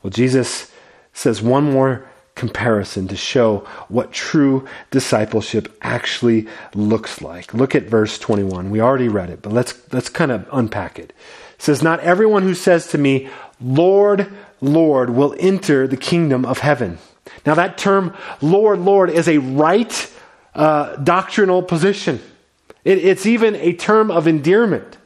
Well, 0.04 0.12
Jesus 0.12 0.72
says 1.14 1.42
one 1.42 1.64
more 1.64 2.08
comparison 2.36 3.08
to 3.08 3.16
show 3.16 3.60
what 3.88 4.12
true 4.12 4.68
discipleship 4.92 5.76
actually 5.82 6.48
looks 6.76 7.22
like. 7.22 7.54
Look 7.54 7.74
at 7.74 7.84
verse 7.84 8.20
21. 8.20 8.70
We 8.70 8.82
already 8.82 9.08
read 9.08 9.30
it, 9.30 9.42
but 9.42 9.54
let's, 9.54 9.74
let's 9.92 10.10
kind 10.10 10.32
of 10.32 10.48
unpack 10.52 11.00
it. 11.00 11.12
It 11.56 11.62
says, 11.62 11.82
Not 11.82 12.02
everyone 12.02 12.44
who 12.44 12.54
says 12.54 12.88
to 12.88 12.98
me, 12.98 13.30
Lord, 13.60 14.32
Lord, 14.62 15.12
will 15.12 15.36
enter 15.40 15.88
the 15.88 15.98
kingdom 15.98 16.46
of 16.46 16.60
heaven 16.60 17.00
now, 17.46 17.56
that 17.56 17.78
term, 17.78 18.14
Lord, 18.42 18.80
Lord, 18.80 19.10
is 19.10 19.28
a 19.28 19.38
right 19.38 20.12
uh, 20.54 20.96
doctrinal 20.98 21.62
position. 21.62 22.22
It, 22.84 23.00
it's 23.00 23.26
even 23.26 23.56
a 23.56 23.74
term 23.74 24.12
of 24.12 24.28
endearment. 24.28 24.98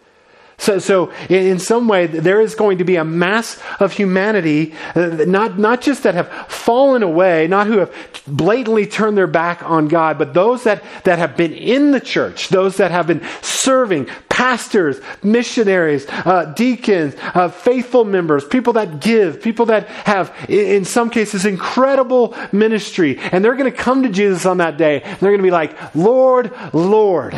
So, 0.59 0.77
so 0.77 1.11
in 1.29 1.57
some 1.57 1.87
way, 1.87 2.05
there 2.05 2.41
is 2.41 2.53
going 2.53 2.79
to 2.79 2.83
be 2.83 2.97
a 2.97 3.05
mass 3.05 3.59
of 3.79 3.93
humanity, 3.93 4.73
uh, 4.93 5.23
not, 5.25 5.57
not 5.57 5.81
just 5.81 6.03
that 6.03 6.15
have 6.15 6.29
fallen 6.49 7.01
away, 7.01 7.47
not 7.47 7.65
who 7.65 7.77
have 7.77 7.93
blatantly 8.27 8.85
turned 8.85 9.17
their 9.17 9.25
back 9.25 9.63
on 9.63 9.87
God, 9.87 10.17
but 10.17 10.33
those 10.33 10.65
that, 10.65 10.83
that 11.05 11.17
have 11.17 11.37
been 11.37 11.53
in 11.53 11.91
the 11.91 12.01
church, 12.01 12.49
those 12.49 12.75
that 12.77 12.91
have 12.91 13.07
been 13.07 13.25
serving, 13.41 14.07
pastors, 14.27 14.99
missionaries, 15.23 16.05
uh, 16.09 16.53
deacons, 16.57 17.15
uh, 17.33 17.47
faithful 17.47 18.03
members, 18.03 18.43
people 18.43 18.73
that 18.73 18.99
give, 18.99 19.41
people 19.41 19.67
that 19.67 19.87
have, 19.87 20.35
in 20.49 20.83
some 20.83 21.09
cases, 21.09 21.45
incredible 21.45 22.35
ministry. 22.51 23.17
And 23.17 23.45
they're 23.45 23.55
going 23.55 23.71
to 23.71 23.77
come 23.77 24.03
to 24.03 24.09
Jesus 24.09 24.45
on 24.45 24.57
that 24.57 24.77
day, 24.77 25.01
and 25.01 25.19
they're 25.19 25.31
going 25.31 25.39
to 25.39 25.43
be 25.43 25.51
like, 25.51 25.95
Lord, 25.95 26.51
Lord 26.73 27.33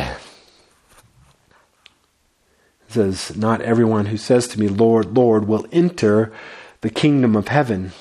says, 2.92 3.36
Not 3.36 3.60
everyone 3.60 4.06
who 4.06 4.16
says 4.16 4.48
to 4.48 4.60
me, 4.60 4.68
Lord, 4.68 5.16
Lord, 5.16 5.46
will 5.46 5.66
enter 5.72 6.32
the 6.80 6.90
kingdom 6.90 7.36
of 7.36 7.48
heaven, 7.48 7.92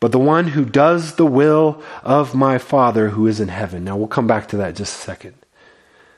but 0.00 0.12
the 0.12 0.18
one 0.18 0.48
who 0.48 0.64
does 0.64 1.16
the 1.16 1.26
will 1.26 1.82
of 2.02 2.34
my 2.34 2.58
Father 2.58 3.10
who 3.10 3.26
is 3.26 3.40
in 3.40 3.48
heaven. 3.48 3.84
Now 3.84 3.96
we'll 3.96 4.08
come 4.08 4.26
back 4.26 4.48
to 4.48 4.56
that 4.58 4.76
just 4.76 4.98
a 4.98 5.00
second. 5.00 5.34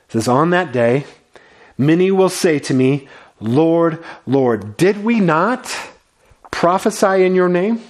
It 0.09 0.13
says, 0.13 0.29
On 0.29 0.51
that 0.51 0.73
day, 0.73 1.05
many 1.79 2.11
will 2.11 2.29
say 2.29 2.59
to 2.61 2.75
me, 2.75 3.09
Lord, 3.41 4.03
Lord, 4.27 4.77
did 4.77 5.05
we 5.05 5.21
not 5.21 5.75
prophesy 6.51 7.25
in 7.25 7.35
your 7.35 7.49
name? 7.49 7.83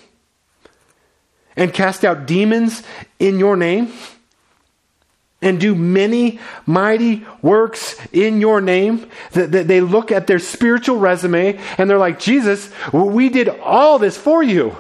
And 1.56 1.72
cast 1.72 2.04
out 2.04 2.26
demons 2.26 2.82
in 3.18 3.38
your 3.38 3.56
name? 3.56 3.92
And 5.42 5.60
do 5.60 5.74
many 5.74 6.40
mighty 6.64 7.24
works 7.42 7.96
in 8.12 8.40
your 8.40 8.60
name. 8.60 9.08
That 9.32 9.50
they 9.50 9.80
look 9.80 10.10
at 10.10 10.26
their 10.26 10.38
spiritual 10.38 10.98
resume 10.98 11.58
and 11.78 11.88
they're 11.88 11.98
like, 11.98 12.18
Jesus, 12.18 12.70
we 12.92 13.28
did 13.28 13.48
all 13.48 13.98
this 13.98 14.16
for 14.16 14.42
you. 14.42 14.76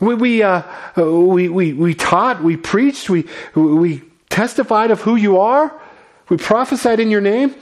We, 0.00 0.14
we, 0.14 0.42
uh, 0.42 0.62
we, 0.96 1.48
we, 1.48 1.72
we 1.72 1.94
taught, 1.94 2.42
we 2.42 2.56
preached, 2.56 3.08
we, 3.08 3.26
we 3.54 4.02
testified 4.28 4.90
of 4.90 5.00
who 5.02 5.16
you 5.16 5.38
are, 5.38 5.80
we 6.28 6.36
prophesied 6.36 6.98
in 6.98 7.10
your 7.10 7.20
name. 7.20 7.54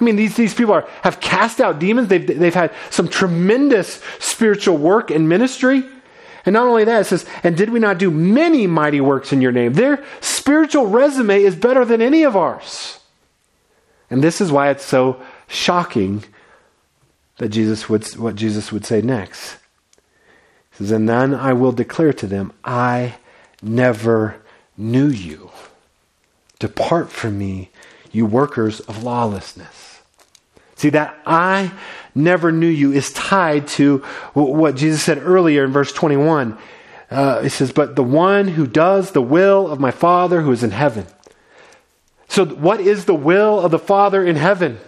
I 0.00 0.04
mean, 0.04 0.16
these, 0.16 0.36
these 0.36 0.54
people 0.54 0.72
are, 0.72 0.88
have 1.02 1.20
cast 1.20 1.60
out 1.60 1.78
demons. 1.78 2.08
They've, 2.08 2.26
they've 2.26 2.54
had 2.54 2.72
some 2.90 3.08
tremendous 3.08 4.00
spiritual 4.18 4.78
work 4.78 5.10
and 5.10 5.28
ministry. 5.28 5.84
And 6.46 6.54
not 6.54 6.66
only 6.66 6.84
that, 6.84 7.02
it 7.02 7.04
says, 7.04 7.26
and 7.42 7.56
did 7.56 7.70
we 7.70 7.78
not 7.78 7.98
do 7.98 8.10
many 8.10 8.66
mighty 8.66 9.00
works 9.00 9.32
in 9.32 9.40
your 9.40 9.52
name? 9.52 9.74
Their 9.74 10.04
spiritual 10.20 10.86
resume 10.86 11.42
is 11.42 11.54
better 11.54 11.84
than 11.84 12.00
any 12.00 12.22
of 12.22 12.36
ours. 12.36 12.98
And 14.08 14.24
this 14.24 14.40
is 14.40 14.50
why 14.50 14.70
it's 14.70 14.84
so 14.84 15.22
shocking 15.46 16.24
that 17.38 17.50
Jesus 17.50 17.88
would, 17.88 18.06
what 18.16 18.34
Jesus 18.36 18.72
would 18.72 18.84
say 18.84 19.00
next. 19.00 19.56
He 20.72 20.78
says, 20.78 20.90
and 20.90 21.08
then 21.08 21.34
I 21.34 21.52
will 21.52 21.72
declare 21.72 22.12
to 22.14 22.26
them, 22.26 22.52
I 22.64 23.16
never 23.62 24.40
knew 24.76 25.08
you. 25.08 25.50
Depart 26.58 27.10
from 27.10 27.38
me, 27.38 27.70
you 28.12 28.26
workers 28.26 28.80
of 28.80 29.02
lawlessness. 29.02 29.89
See, 30.80 30.88
that 30.88 31.14
I 31.26 31.72
never 32.14 32.50
knew 32.50 32.66
you 32.66 32.90
is 32.92 33.12
tied 33.12 33.68
to 33.68 33.98
what 34.32 34.76
Jesus 34.76 35.02
said 35.02 35.18
earlier 35.18 35.62
in 35.62 35.72
verse 35.72 35.92
21. 35.92 36.56
Uh, 37.10 37.42
it 37.44 37.50
says, 37.50 37.70
But 37.70 37.96
the 37.96 38.02
one 38.02 38.48
who 38.48 38.66
does 38.66 39.10
the 39.10 39.20
will 39.20 39.70
of 39.70 39.78
my 39.78 39.90
Father 39.90 40.40
who 40.40 40.52
is 40.52 40.62
in 40.62 40.70
heaven. 40.70 41.06
So, 42.28 42.46
what 42.46 42.80
is 42.80 43.04
the 43.04 43.14
will 43.14 43.60
of 43.60 43.70
the 43.72 43.78
Father 43.78 44.24
in 44.24 44.36
heaven? 44.36 44.80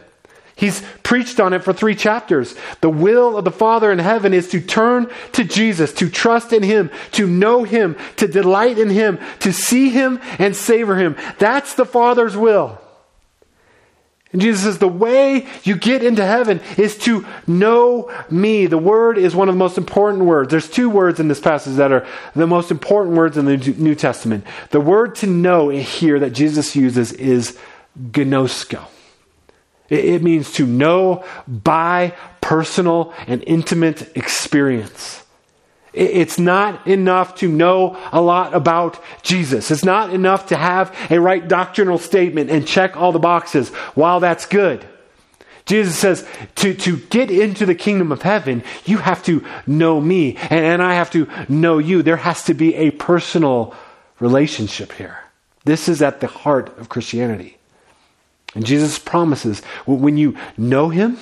He's 0.57 0.83
preached 1.03 1.39
on 1.39 1.53
it 1.53 1.63
for 1.63 1.75
three 1.75 1.95
chapters. 1.95 2.55
The 2.81 2.89
will 2.89 3.37
of 3.37 3.45
the 3.45 3.51
Father 3.51 3.93
in 3.93 3.99
heaven 3.99 4.33
is 4.33 4.49
to 4.49 4.63
turn 4.63 5.11
to 5.33 5.45
Jesus, 5.45 5.93
to 5.93 6.09
trust 6.09 6.55
in 6.55 6.63
Him, 6.63 6.91
to 7.11 7.27
know 7.27 7.65
Him, 7.65 7.99
to 8.17 8.27
delight 8.27 8.79
in 8.79 8.89
Him, 8.89 9.19
to 9.41 9.53
see 9.53 9.91
Him 9.91 10.21
and 10.39 10.57
savor 10.57 10.97
Him. 10.97 11.17
That's 11.39 11.75
the 11.75 11.85
Father's 11.85 12.35
will. 12.35 12.82
And 14.33 14.40
Jesus 14.40 14.62
says, 14.62 14.79
the 14.79 14.88
way 14.88 15.47
you 15.62 15.77
get 15.77 16.03
into 16.03 16.25
heaven 16.25 16.61
is 16.79 16.97
to 16.99 17.27
know 17.47 18.11
me. 18.31 18.66
The 18.66 18.79
word 18.79 19.18
is 19.18 19.37
one 19.37 19.49
of 19.51 19.55
the 19.55 19.59
most 19.59 19.77
important 19.77 20.25
words. 20.25 20.51
There's 20.51 20.71
two 20.71 20.88
words 20.88 21.21
in 21.21 21.29
this 21.29 21.40
passage 21.40 21.77
that 21.77 21.92
are 21.92 22.07
the 22.35 22.47
most 22.47 22.71
important 22.71 23.16
words 23.16 23.37
in 23.37 23.45
the 23.45 23.57
New 23.57 23.95
Testament. 23.95 24.47
The 24.71 24.81
word 24.81 25.16
to 25.16 25.27
know 25.27 25.68
here 25.68 26.18
that 26.18 26.31
Jesus 26.31 26.75
uses 26.75 27.12
is 27.12 27.59
gnosko. 28.01 28.87
It 29.90 30.23
means 30.23 30.53
to 30.53 30.64
know 30.64 31.25
by 31.47 32.14
personal 32.40 33.12
and 33.27 33.45
intimate 33.47 34.16
experience. 34.16 35.23
It's 35.93 36.39
not 36.39 36.87
enough 36.87 37.35
to 37.37 37.49
know 37.49 37.99
a 38.13 38.21
lot 38.21 38.55
about 38.55 38.99
Jesus. 39.23 39.71
It's 39.71 39.85
not 39.85 40.13
enough 40.13 40.47
to 40.47 40.57
have 40.57 40.97
a 41.11 41.21
right 41.21 41.47
doctrinal 41.47 41.99
statement 41.99 42.51
and 42.51 42.67
check 42.67 42.97
all 42.97 43.13
the 43.13 43.19
boxes. 43.19 43.69
While 43.95 44.21
that's 44.21 44.47
good, 44.47 44.87
Jesus 45.67 45.97
says 45.97 46.27
to, 46.57 46.75
to 46.75 46.97
get 46.97 47.31
into 47.31 47.67
the 47.67 47.75
kingdom 47.75 48.11
of 48.11 48.23
heaven, 48.23 48.65
you 48.85 48.99
have 48.99 49.23
to 49.25 49.45
know 49.67 50.01
me 50.01 50.37
and, 50.37 50.65
and 50.65 50.83
I 50.83 50.95
have 50.95 51.11
to 51.13 51.29
know 51.49 51.79
you. 51.79 52.03
There 52.03 52.17
has 52.17 52.45
to 52.45 52.55
be 52.55 52.75
a 52.75 52.91
personal 52.91 53.75
relationship 54.19 54.93
here. 54.93 55.19
This 55.65 55.89
is 55.89 56.03
at 56.03 56.21
the 56.21 56.27
heart 56.27 56.77
of 56.79 56.89
Christianity. 56.89 57.59
And 58.55 58.67
Jesus 58.67 58.99
promises 58.99 59.61
when 59.87 60.17
you 60.17 60.37
know 60.57 60.89
him, 60.89 61.19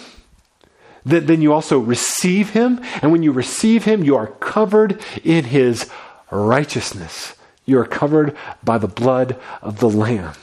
then 1.05 1.41
you 1.43 1.53
also 1.53 1.79
receive 1.79 2.51
him. 2.51 2.81
And 3.03 3.13
when 3.13 3.23
you 3.23 3.33
receive 3.33 3.85
him, 3.85 4.05
you 4.05 4.17
are 4.17 4.27
covered 4.27 5.03
in 5.25 5.45
his 5.45 5.89
righteousness. 6.31 7.35
You 7.65 7.79
are 7.79 7.87
covered 7.87 8.37
by 8.63 8.79
the 8.79 8.89
blood 8.89 9.39
of 9.63 9.81
the 9.81 9.89
Lamb. 9.89 10.35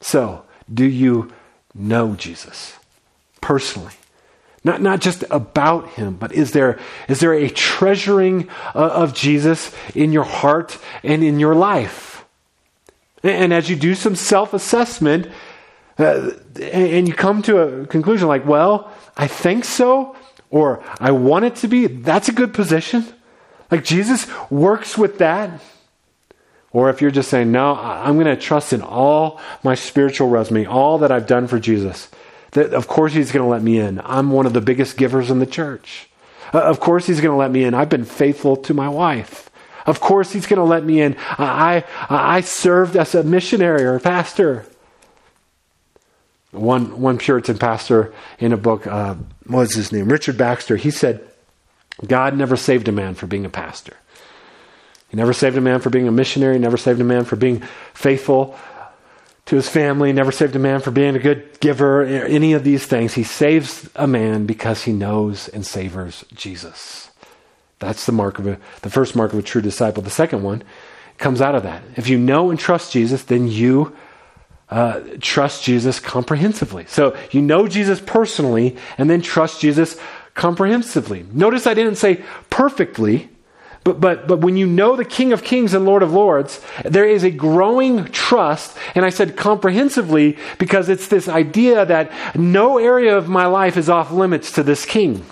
So, 0.00 0.44
do 0.72 0.84
you 0.84 1.32
know 1.74 2.14
Jesus 2.14 2.76
personally? 3.40 3.94
Not, 4.64 4.82
not 4.82 5.00
just 5.00 5.24
about 5.30 5.88
him, 5.90 6.16
but 6.16 6.32
is 6.32 6.52
there, 6.52 6.78
is 7.08 7.20
there 7.20 7.32
a 7.32 7.48
treasuring 7.48 8.48
uh, 8.74 8.78
of 8.78 9.14
Jesus 9.14 9.72
in 9.94 10.12
your 10.12 10.24
heart 10.24 10.78
and 11.02 11.22
in 11.22 11.38
your 11.38 11.54
life? 11.54 12.24
And 13.22 13.52
as 13.52 13.68
you 13.70 13.76
do 13.76 13.94
some 13.94 14.14
self 14.14 14.54
assessment, 14.54 15.28
uh, 15.98 16.30
and 16.60 17.08
you 17.08 17.14
come 17.14 17.42
to 17.42 17.58
a 17.58 17.86
conclusion 17.86 18.28
like, 18.28 18.46
well, 18.46 18.92
I 19.16 19.26
think 19.26 19.64
so, 19.64 20.16
or 20.50 20.82
I 21.00 21.10
want 21.10 21.44
it 21.44 21.56
to 21.56 21.68
be, 21.68 21.86
that's 21.86 22.28
a 22.28 22.32
good 22.32 22.54
position. 22.54 23.06
Like 23.70 23.84
Jesus 23.84 24.26
works 24.50 24.96
with 24.96 25.18
that. 25.18 25.60
Or 26.70 26.90
if 26.90 27.00
you're 27.00 27.10
just 27.10 27.30
saying, 27.30 27.50
no, 27.50 27.74
I'm 27.74 28.14
going 28.14 28.26
to 28.26 28.36
trust 28.36 28.72
in 28.72 28.82
all 28.82 29.40
my 29.62 29.74
spiritual 29.74 30.28
resume, 30.28 30.66
all 30.66 30.98
that 30.98 31.10
I've 31.10 31.26
done 31.26 31.46
for 31.46 31.58
Jesus, 31.58 32.08
that 32.52 32.74
of 32.74 32.88
course 32.88 33.14
he's 33.14 33.32
going 33.32 33.44
to 33.44 33.48
let 33.48 33.62
me 33.62 33.78
in. 33.78 34.00
I'm 34.04 34.30
one 34.30 34.46
of 34.46 34.52
the 34.52 34.60
biggest 34.60 34.96
givers 34.96 35.30
in 35.30 35.38
the 35.38 35.46
church. 35.46 36.08
Uh, 36.52 36.60
of 36.60 36.78
course 36.80 37.06
he's 37.06 37.20
going 37.20 37.32
to 37.32 37.38
let 37.38 37.50
me 37.50 37.64
in. 37.64 37.74
I've 37.74 37.88
been 37.88 38.04
faithful 38.04 38.56
to 38.56 38.74
my 38.74 38.88
wife. 38.88 39.50
Of 39.86 40.00
course 40.00 40.32
he's 40.32 40.46
going 40.46 40.58
to 40.58 40.64
let 40.64 40.84
me 40.84 41.00
in. 41.00 41.16
I, 41.38 41.84
I, 42.10 42.36
I 42.36 42.40
served 42.42 42.96
as 42.96 43.14
a 43.14 43.22
missionary 43.22 43.84
or 43.84 43.96
a 43.96 44.00
pastor. 44.00 44.66
One, 46.50 47.00
one 47.00 47.18
Puritan 47.18 47.58
pastor 47.58 48.12
in 48.38 48.52
a 48.52 48.56
book, 48.56 48.86
uh, 48.86 49.16
what 49.46 49.58
was 49.58 49.74
his 49.74 49.92
name? 49.92 50.08
Richard 50.08 50.38
Baxter, 50.38 50.76
he 50.76 50.90
said, 50.90 51.26
God 52.06 52.36
never 52.36 52.56
saved 52.56 52.88
a 52.88 52.92
man 52.92 53.14
for 53.14 53.26
being 53.26 53.44
a 53.44 53.50
pastor. 53.50 53.96
He 55.10 55.16
never 55.16 55.32
saved 55.32 55.56
a 55.56 55.60
man 55.60 55.80
for 55.80 55.90
being 55.90 56.08
a 56.08 56.12
missionary, 56.12 56.58
never 56.58 56.76
saved 56.76 57.00
a 57.00 57.04
man 57.04 57.24
for 57.24 57.36
being 57.36 57.62
faithful 57.92 58.56
to 59.46 59.56
his 59.56 59.68
family, 59.68 60.12
never 60.12 60.30
saved 60.30 60.54
a 60.56 60.58
man 60.58 60.80
for 60.80 60.90
being 60.90 61.16
a 61.16 61.18
good 61.18 61.58
giver, 61.60 62.04
any 62.04 62.52
of 62.52 62.64
these 62.64 62.84
things. 62.84 63.14
He 63.14 63.22
saves 63.22 63.88
a 63.96 64.06
man 64.06 64.44
because 64.44 64.82
he 64.82 64.92
knows 64.92 65.48
and 65.48 65.66
savors 65.66 66.24
Jesus. 66.34 67.10
That's 67.78 68.04
the 68.04 68.12
mark 68.12 68.38
of 68.38 68.46
a, 68.46 68.58
the 68.82 68.90
first 68.90 69.16
mark 69.16 69.32
of 69.32 69.38
a 69.38 69.42
true 69.42 69.62
disciple. 69.62 70.02
The 70.02 70.10
second 70.10 70.42
one 70.42 70.62
comes 71.16 71.40
out 71.40 71.54
of 71.54 71.62
that. 71.62 71.82
If 71.96 72.08
you 72.08 72.18
know 72.18 72.50
and 72.50 72.58
trust 72.58 72.92
Jesus, 72.92 73.22
then 73.22 73.48
you 73.48 73.96
uh, 74.70 75.00
trust 75.20 75.64
Jesus 75.64 76.00
comprehensively. 76.00 76.84
So 76.86 77.16
you 77.30 77.40
know 77.42 77.68
Jesus 77.68 78.00
personally 78.00 78.76
and 78.98 79.08
then 79.08 79.22
trust 79.22 79.60
Jesus 79.60 79.98
comprehensively. 80.34 81.26
Notice 81.32 81.66
I 81.66 81.74
didn't 81.74 81.96
say 81.96 82.22
perfectly, 82.50 83.30
but, 83.84 84.00
but, 84.00 84.28
but 84.28 84.40
when 84.40 84.56
you 84.56 84.66
know 84.66 84.96
the 84.96 85.04
King 85.04 85.32
of 85.32 85.42
Kings 85.42 85.72
and 85.72 85.86
Lord 85.86 86.02
of 86.02 86.12
Lords, 86.12 86.60
there 86.84 87.08
is 87.08 87.24
a 87.24 87.30
growing 87.30 88.04
trust, 88.06 88.76
and 88.94 89.04
I 89.04 89.08
said 89.08 89.36
comprehensively 89.36 90.36
because 90.58 90.88
it's 90.88 91.08
this 91.08 91.28
idea 91.28 91.86
that 91.86 92.12
no 92.36 92.76
area 92.78 93.16
of 93.16 93.28
my 93.28 93.46
life 93.46 93.76
is 93.76 93.88
off 93.88 94.10
limits 94.10 94.52
to 94.52 94.62
this 94.62 94.84
King. 94.84 95.24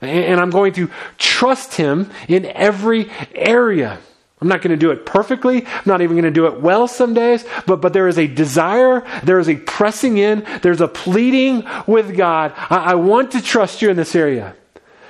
And 0.00 0.40
I'm 0.40 0.50
going 0.50 0.72
to 0.72 0.90
trust 1.16 1.74
him 1.74 2.10
in 2.26 2.46
every 2.46 3.08
area. 3.34 4.00
I'm 4.42 4.48
not 4.48 4.60
going 4.60 4.72
to 4.72 4.76
do 4.76 4.90
it 4.90 5.06
perfectly. 5.06 5.64
I'm 5.64 5.82
not 5.86 6.02
even 6.02 6.16
going 6.16 6.24
to 6.24 6.32
do 6.32 6.46
it 6.46 6.60
well 6.60 6.88
some 6.88 7.14
days, 7.14 7.44
but, 7.64 7.80
but 7.80 7.92
there 7.92 8.08
is 8.08 8.18
a 8.18 8.26
desire, 8.26 9.06
there 9.22 9.38
is 9.38 9.48
a 9.48 9.54
pressing 9.54 10.18
in, 10.18 10.44
there's 10.62 10.80
a 10.80 10.88
pleading 10.88 11.64
with 11.86 12.16
God. 12.16 12.52
I, 12.56 12.78
I 12.78 12.94
want 12.96 13.30
to 13.32 13.40
trust 13.40 13.82
you 13.82 13.88
in 13.88 13.96
this 13.96 14.16
area. 14.16 14.56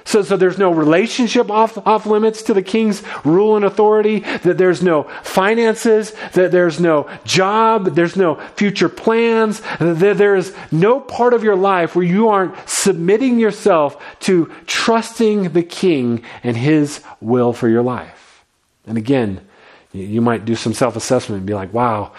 So, 0.05 0.21
so 0.21 0.37
there's 0.37 0.59
no 0.59 0.71
relationship 0.71 1.51
off, 1.51 1.79
off 1.87 2.05
limits 2.05 2.43
to 2.43 2.53
the 2.53 2.61
king's 2.61 3.03
rule 3.25 3.57
and 3.57 3.65
authority, 3.65 4.19
that 4.19 4.59
there's 4.59 4.83
no 4.83 5.05
finances, 5.23 6.13
that 6.35 6.53
there's 6.53 6.79
no 6.79 7.09
job, 7.25 7.95
there's 7.95 8.17
no 8.17 8.35
future 8.57 8.91
plans, 8.91 9.63
that 9.79 10.19
there 10.19 10.37
is 10.37 10.55
no 10.71 11.01
part 11.01 11.33
of 11.33 11.43
your 11.43 11.57
life 11.57 11.97
where 11.97 12.05
you 12.05 12.29
aren't 12.29 12.55
submitting 12.69 13.39
yourself 13.39 13.97
to 14.21 14.53
trusting 14.67 15.55
the 15.55 15.63
king 15.63 16.23
and 16.43 16.55
his 16.55 17.03
will 17.23 17.55
for 17.55 17.71
your 17.71 17.83
life. 17.83 18.22
And 18.87 18.99
again, 18.99 19.47
you 19.93 20.21
might 20.21 20.45
do 20.45 20.55
some 20.55 20.73
self 20.73 20.97
assessment 20.97 21.39
and 21.39 21.47
be 21.47 21.55
like, 21.55 21.73
wow, 21.73 22.13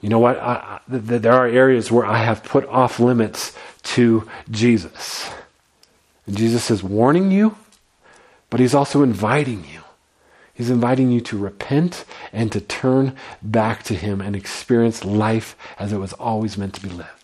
you 0.00 0.08
know 0.08 0.18
what? 0.18 0.38
I, 0.38 0.52
I, 0.52 0.80
there 0.88 1.32
are 1.32 1.46
areas 1.46 1.90
where 1.90 2.06
I 2.06 2.18
have 2.18 2.42
put 2.42 2.66
off 2.66 2.98
limits 2.98 3.56
to 3.82 4.28
Jesus. 4.50 5.30
And 6.26 6.36
Jesus 6.36 6.70
is 6.70 6.82
warning 6.82 7.30
you, 7.30 7.56
but 8.48 8.60
he's 8.60 8.74
also 8.74 9.02
inviting 9.02 9.64
you. 9.72 9.82
He's 10.54 10.70
inviting 10.70 11.10
you 11.10 11.20
to 11.22 11.38
repent 11.38 12.04
and 12.32 12.52
to 12.52 12.60
turn 12.60 13.16
back 13.40 13.82
to 13.84 13.94
him 13.94 14.20
and 14.20 14.36
experience 14.36 15.04
life 15.04 15.56
as 15.78 15.92
it 15.92 15.98
was 15.98 16.12
always 16.14 16.58
meant 16.58 16.74
to 16.74 16.82
be 16.82 16.90
lived. 16.90 17.19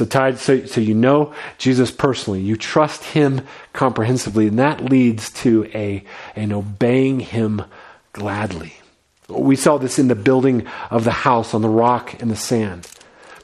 So, 0.00 0.06
tied, 0.06 0.38
so, 0.38 0.64
so 0.64 0.80
you 0.80 0.94
know 0.94 1.34
Jesus 1.58 1.90
personally, 1.90 2.40
you 2.40 2.56
trust 2.56 3.04
him 3.04 3.46
comprehensively, 3.74 4.46
and 4.46 4.58
that 4.58 4.82
leads 4.82 5.30
to 5.42 5.70
a, 5.74 6.02
an 6.34 6.54
obeying 6.54 7.20
him 7.20 7.62
gladly. 8.14 8.76
We 9.28 9.56
saw 9.56 9.76
this 9.76 9.98
in 9.98 10.08
the 10.08 10.14
building 10.14 10.66
of 10.90 11.04
the 11.04 11.10
house 11.10 11.52
on 11.52 11.60
the 11.60 11.68
rock 11.68 12.18
and 12.18 12.30
the 12.30 12.34
sand. 12.34 12.90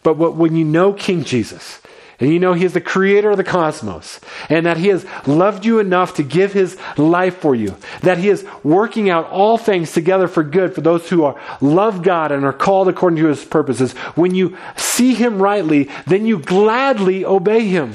But 0.03 0.16
what, 0.16 0.37
when 0.37 0.57
you 0.57 0.64
know 0.64 0.95
King 0.95 1.25
Jesus, 1.25 1.83
and 2.19 2.31
you 2.31 2.39
know 2.39 2.53
He 2.53 2.65
is 2.65 2.73
the 2.73 2.81
creator 2.81 3.31
of 3.31 3.37
the 3.37 3.45
cosmos, 3.45 4.21
and 4.49 4.67
that 4.67 4.77
He 4.77 4.89
has 4.89 5.05
loved 5.27 5.65
you 5.65 5.79
enough 5.79 6.15
to 6.15 6.23
give 6.23 6.53
His 6.53 6.77
life 6.97 7.39
for 7.39 7.55
you, 7.55 7.77
that 8.03 8.19
He 8.19 8.29
is 8.29 8.47
working 8.63 9.11
out 9.11 9.29
all 9.31 9.59
things 9.59 9.93
together 9.93 10.29
for 10.29 10.43
good 10.43 10.75
for 10.75 10.81
those 10.81 11.09
who 11.09 11.25
are 11.25 11.41
love 11.61 12.03
God 12.03 12.33
and 12.33 12.45
are 12.45 12.53
called 12.53 12.89
according 12.89 13.19
to 13.19 13.29
His 13.29 13.45
purposes. 13.45 13.93
When 14.15 14.35
you 14.35 14.57
see 14.77 15.15
Him 15.15 15.41
rightly, 15.41 15.91
then 16.07 16.27
you 16.27 16.39
gladly 16.39 17.25
obey 17.25 17.67
Him. 17.69 17.93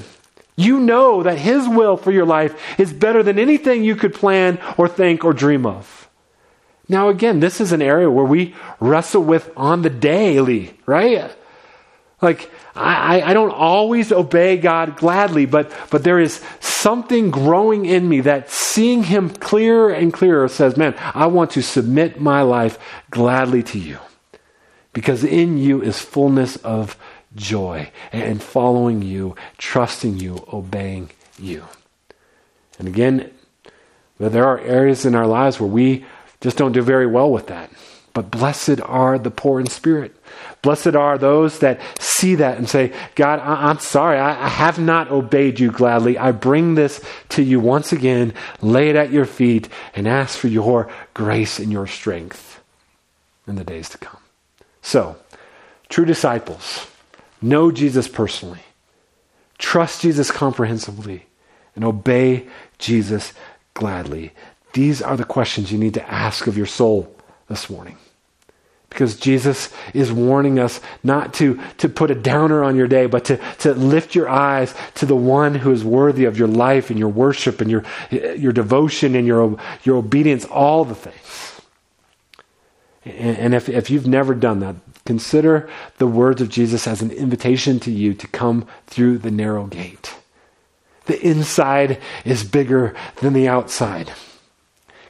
You 0.55 0.79
know 0.79 1.23
that 1.23 1.39
His 1.39 1.67
will 1.67 1.97
for 1.97 2.11
your 2.11 2.25
life 2.25 2.79
is 2.79 2.93
better 2.93 3.23
than 3.23 3.39
anything 3.39 3.83
you 3.83 3.95
could 3.95 4.13
plan 4.13 4.59
or 4.77 4.87
think 4.87 5.23
or 5.23 5.33
dream 5.33 5.65
of. 5.65 6.09
Now, 6.87 7.07
again, 7.07 7.39
this 7.39 7.61
is 7.61 7.71
an 7.71 7.81
area 7.81 8.11
where 8.11 8.25
we 8.25 8.53
wrestle 8.81 9.23
with 9.23 9.49
on 9.55 9.81
the 9.81 9.89
daily, 9.89 10.77
right? 10.85 11.31
Like, 12.21 12.51
I, 12.73 13.21
I 13.21 13.33
don't 13.33 13.51
always 13.51 14.11
obey 14.11 14.57
God 14.57 14.95
gladly, 14.95 15.45
but, 15.45 15.71
but 15.89 16.03
there 16.03 16.19
is 16.19 16.41
something 16.59 17.29
growing 17.29 17.85
in 17.85 18.07
me 18.07 18.21
that 18.21 18.49
seeing 18.49 19.03
Him 19.03 19.29
clearer 19.29 19.89
and 19.89 20.13
clearer 20.13 20.47
says, 20.47 20.77
man, 20.77 20.95
I 21.13 21.27
want 21.27 21.51
to 21.51 21.61
submit 21.61 22.21
my 22.21 22.41
life 22.41 22.79
gladly 23.09 23.63
to 23.63 23.79
you. 23.79 23.99
Because 24.93 25.23
in 25.23 25.57
you 25.57 25.81
is 25.81 25.99
fullness 25.99 26.55
of 26.57 26.97
joy 27.35 27.91
and 28.11 28.41
following 28.41 29.01
you, 29.01 29.35
trusting 29.57 30.17
you, 30.17 30.45
obeying 30.51 31.11
you. 31.39 31.65
And 32.79 32.87
again, 32.87 33.31
there 34.17 34.45
are 34.45 34.59
areas 34.59 35.05
in 35.05 35.15
our 35.15 35.27
lives 35.27 35.59
where 35.59 35.69
we 35.69 36.05
just 36.41 36.57
don't 36.57 36.71
do 36.71 36.81
very 36.81 37.07
well 37.07 37.31
with 37.31 37.47
that. 37.47 37.69
But 38.13 38.31
blessed 38.31 38.81
are 38.81 39.17
the 39.17 39.31
poor 39.31 39.59
in 39.59 39.67
spirit. 39.67 40.15
Blessed 40.61 40.95
are 40.95 41.17
those 41.17 41.59
that 41.59 41.79
see 41.99 42.35
that 42.35 42.57
and 42.57 42.69
say, 42.69 42.93
God, 43.15 43.39
I- 43.39 43.71
am 43.71 43.79
sorry. 43.79 44.19
I-, 44.19 44.45
I 44.45 44.47
have 44.47 44.77
not 44.77 45.09
obeyed 45.09 45.59
you 45.59 45.71
gladly. 45.71 46.17
I 46.17 46.31
bring 46.31 46.75
this 46.75 47.03
to 47.29 47.41
you 47.41 47.59
once 47.59 47.91
again, 47.91 48.33
lay 48.61 48.89
it 48.89 48.95
at 48.95 49.11
your 49.11 49.25
feet, 49.25 49.69
and 49.95 50.07
ask 50.07 50.37
for 50.37 50.47
your 50.47 50.89
grace 51.13 51.59
and 51.59 51.71
your 51.71 51.87
strength 51.87 52.59
in 53.47 53.55
the 53.55 53.63
days 53.63 53.89
to 53.89 53.97
come. 53.97 54.19
So, 54.83 55.15
true 55.89 56.05
disciples, 56.05 56.87
know 57.41 57.71
Jesus 57.71 58.07
personally, 58.07 58.61
trust 59.57 60.01
Jesus 60.01 60.29
comprehensively, 60.29 61.25
and 61.75 61.83
obey 61.83 62.47
Jesus 62.77 63.33
gladly. 63.73 64.33
These 64.73 65.01
are 65.01 65.17
the 65.17 65.23
questions 65.23 65.71
you 65.71 65.77
need 65.77 65.95
to 65.95 66.11
ask 66.11 66.45
of 66.45 66.57
your 66.57 66.65
soul 66.65 67.15
this 67.47 67.69
morning. 67.69 67.97
Because 68.91 69.15
Jesus 69.15 69.73
is 69.93 70.11
warning 70.11 70.59
us 70.59 70.81
not 71.01 71.33
to, 71.35 71.61
to 71.77 71.87
put 71.87 72.11
a 72.11 72.15
downer 72.15 72.61
on 72.61 72.75
your 72.75 72.89
day, 72.89 73.05
but 73.05 73.23
to, 73.25 73.37
to 73.59 73.73
lift 73.73 74.15
your 74.15 74.27
eyes 74.27 74.75
to 74.95 75.05
the 75.05 75.15
one 75.15 75.55
who 75.55 75.71
is 75.71 75.81
worthy 75.81 76.25
of 76.25 76.37
your 76.37 76.49
life 76.49 76.89
and 76.89 76.99
your 76.99 77.07
worship 77.07 77.61
and 77.61 77.71
your, 77.71 77.85
your 78.11 78.51
devotion 78.51 79.15
and 79.15 79.25
your, 79.25 79.57
your 79.83 79.95
obedience, 79.95 80.43
all 80.43 80.83
the 80.83 80.93
things. 80.93 81.61
And, 83.05 83.37
and 83.37 83.55
if, 83.55 83.69
if 83.69 83.89
you've 83.89 84.07
never 84.07 84.35
done 84.35 84.59
that, 84.59 84.75
consider 85.05 85.69
the 85.97 86.05
words 86.05 86.41
of 86.41 86.49
Jesus 86.49 86.85
as 86.85 87.01
an 87.01 87.11
invitation 87.11 87.79
to 87.79 87.91
you 87.91 88.13
to 88.13 88.27
come 88.27 88.67
through 88.87 89.19
the 89.19 89.31
narrow 89.31 89.67
gate. 89.67 90.15
The 91.05 91.19
inside 91.25 91.99
is 92.25 92.43
bigger 92.43 92.93
than 93.21 93.31
the 93.31 93.47
outside. 93.47 94.11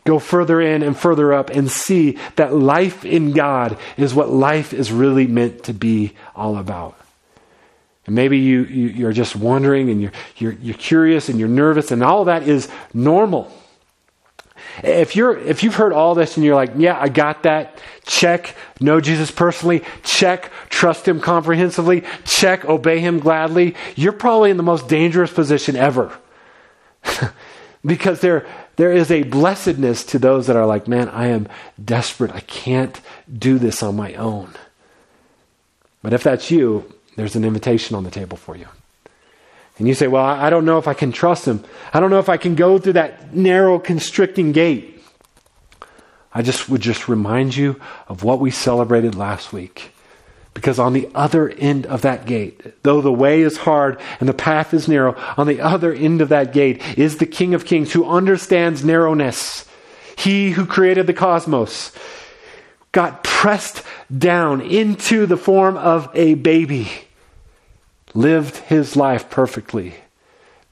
Go 0.03 0.19
further 0.19 0.59
in 0.61 0.81
and 0.83 0.97
further 0.97 1.33
up 1.33 1.49
and 1.49 1.69
see 1.69 2.17
that 2.35 2.53
life 2.53 3.05
in 3.05 3.31
God 3.33 3.77
is 3.97 4.13
what 4.13 4.29
life 4.29 4.73
is 4.73 4.91
really 4.91 5.27
meant 5.27 5.63
to 5.65 5.73
be 5.73 6.13
all 6.35 6.57
about. 6.57 6.97
And 8.05 8.15
maybe 8.15 8.39
you, 8.39 8.63
you, 8.63 9.07
are 9.07 9.13
just 9.13 9.35
wondering 9.35 9.89
and 9.89 10.01
you're, 10.01 10.11
you're, 10.37 10.53
you're 10.53 10.75
curious 10.75 11.29
and 11.29 11.39
you're 11.39 11.47
nervous, 11.47 11.91
and 11.91 12.03
all 12.03 12.25
that 12.25 12.47
is 12.47 12.67
normal. 12.93 13.51
If, 14.83 15.15
you're, 15.15 15.37
if 15.37 15.63
you've 15.63 15.75
heard 15.75 15.93
all 15.93 16.15
this 16.15 16.37
and 16.37 16.45
you're 16.45 16.55
like, 16.55 16.71
yeah, 16.77 16.97
I 16.99 17.09
got 17.09 17.43
that, 17.43 17.79
check, 18.05 18.55
know 18.79 19.01
Jesus 19.01 19.29
personally, 19.29 19.83
check, 20.03 20.51
trust 20.69 21.07
him 21.07 21.19
comprehensively, 21.19 22.03
check, 22.25 22.65
obey 22.65 22.99
him 22.99 23.19
gladly, 23.19 23.75
you're 23.95 24.13
probably 24.13 24.49
in 24.49 24.57
the 24.57 24.63
most 24.63 24.87
dangerous 24.87 25.31
position 25.31 25.75
ever. 25.75 26.17
because 27.85 28.21
there, 28.21 28.47
there 28.81 28.91
is 28.91 29.11
a 29.11 29.21
blessedness 29.21 30.03
to 30.03 30.17
those 30.17 30.47
that 30.47 30.55
are 30.55 30.65
like, 30.65 30.87
man, 30.87 31.07
I 31.09 31.27
am 31.27 31.47
desperate. 31.85 32.31
I 32.31 32.39
can't 32.39 32.99
do 33.31 33.59
this 33.59 33.83
on 33.83 33.95
my 33.95 34.15
own. 34.15 34.55
But 36.01 36.13
if 36.13 36.23
that's 36.23 36.49
you, 36.49 36.91
there's 37.15 37.35
an 37.35 37.45
invitation 37.45 37.95
on 37.95 38.05
the 38.05 38.09
table 38.09 38.37
for 38.37 38.57
you. 38.57 38.65
And 39.77 39.87
you 39.87 39.93
say, 39.93 40.07
Well, 40.07 40.25
I 40.25 40.49
don't 40.49 40.65
know 40.65 40.79
if 40.79 40.87
I 40.87 40.95
can 40.95 41.11
trust 41.11 41.47
him. 41.47 41.63
I 41.93 41.99
don't 41.99 42.09
know 42.09 42.17
if 42.17 42.27
I 42.27 42.37
can 42.37 42.55
go 42.55 42.79
through 42.79 42.93
that 42.93 43.35
narrow, 43.35 43.77
constricting 43.77 44.51
gate. 44.51 44.99
I 46.33 46.41
just 46.41 46.67
would 46.67 46.81
just 46.81 47.07
remind 47.07 47.55
you 47.55 47.79
of 48.07 48.23
what 48.23 48.39
we 48.39 48.49
celebrated 48.49 49.13
last 49.13 49.53
week. 49.53 49.93
Because 50.53 50.79
on 50.79 50.93
the 50.93 51.09
other 51.15 51.49
end 51.49 51.85
of 51.85 52.01
that 52.01 52.25
gate, 52.25 52.83
though 52.83 53.01
the 53.01 53.11
way 53.11 53.41
is 53.41 53.57
hard 53.57 53.99
and 54.19 54.27
the 54.27 54.33
path 54.33 54.73
is 54.73 54.87
narrow, 54.87 55.15
on 55.37 55.47
the 55.47 55.61
other 55.61 55.93
end 55.93 56.21
of 56.21 56.29
that 56.29 56.51
gate 56.51 56.81
is 56.97 57.17
the 57.17 57.25
King 57.25 57.53
of 57.53 57.65
Kings 57.65 57.93
who 57.93 58.05
understands 58.05 58.83
narrowness. 58.83 59.65
He 60.17 60.51
who 60.51 60.65
created 60.65 61.07
the 61.07 61.13
cosmos 61.13 61.91
got 62.91 63.23
pressed 63.23 63.83
down 64.15 64.61
into 64.61 65.25
the 65.25 65.37
form 65.37 65.77
of 65.77 66.09
a 66.13 66.33
baby 66.35 66.89
lived 68.13 68.57
his 68.57 68.95
life 68.95 69.29
perfectly, 69.29 69.95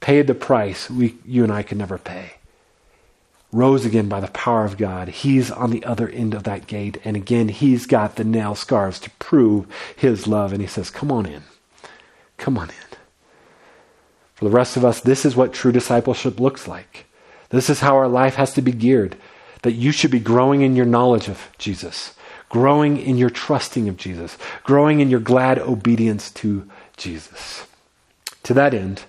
paid 0.00 0.26
the 0.26 0.34
price 0.34 0.90
we, 0.90 1.16
you 1.24 1.42
and 1.42 1.52
I 1.52 1.62
could 1.62 1.78
never 1.78 1.98
pay, 1.98 2.34
rose 3.52 3.84
again 3.84 4.08
by 4.08 4.20
the 4.20 4.28
power 4.28 4.64
of 4.64 4.76
God. 4.76 5.08
He's 5.08 5.50
on 5.50 5.70
the 5.70 5.84
other 5.84 6.08
end 6.08 6.34
of 6.34 6.44
that 6.44 6.66
gate. 6.66 6.98
And 7.04 7.16
again, 7.16 7.48
he's 7.48 7.86
got 7.86 8.16
the 8.16 8.24
nail 8.24 8.54
scars 8.54 8.98
to 9.00 9.10
prove 9.12 9.66
his 9.96 10.26
love. 10.26 10.52
And 10.52 10.60
he 10.60 10.68
says, 10.68 10.90
Come 10.90 11.10
on 11.10 11.26
in. 11.26 11.42
Come 12.36 12.56
on 12.56 12.68
in. 12.68 12.74
For 14.34 14.44
the 14.44 14.50
rest 14.50 14.76
of 14.76 14.84
us, 14.84 15.00
this 15.00 15.24
is 15.24 15.36
what 15.36 15.52
true 15.52 15.72
discipleship 15.72 16.40
looks 16.40 16.66
like. 16.66 17.06
This 17.50 17.68
is 17.68 17.80
how 17.80 17.96
our 17.96 18.08
life 18.08 18.36
has 18.36 18.54
to 18.54 18.62
be 18.62 18.72
geared. 18.72 19.16
That 19.62 19.72
you 19.72 19.92
should 19.92 20.10
be 20.10 20.20
growing 20.20 20.62
in 20.62 20.76
your 20.76 20.86
knowledge 20.86 21.28
of 21.28 21.50
Jesus, 21.58 22.14
growing 22.48 22.96
in 22.96 23.18
your 23.18 23.28
trusting 23.28 23.88
of 23.88 23.98
Jesus, 23.98 24.38
growing 24.64 25.00
in 25.00 25.10
your 25.10 25.20
glad 25.20 25.58
obedience 25.58 26.30
to 26.32 26.66
Jesus. 26.96 27.66
To 28.44 28.54
that 28.54 28.72
end, 28.72 29.02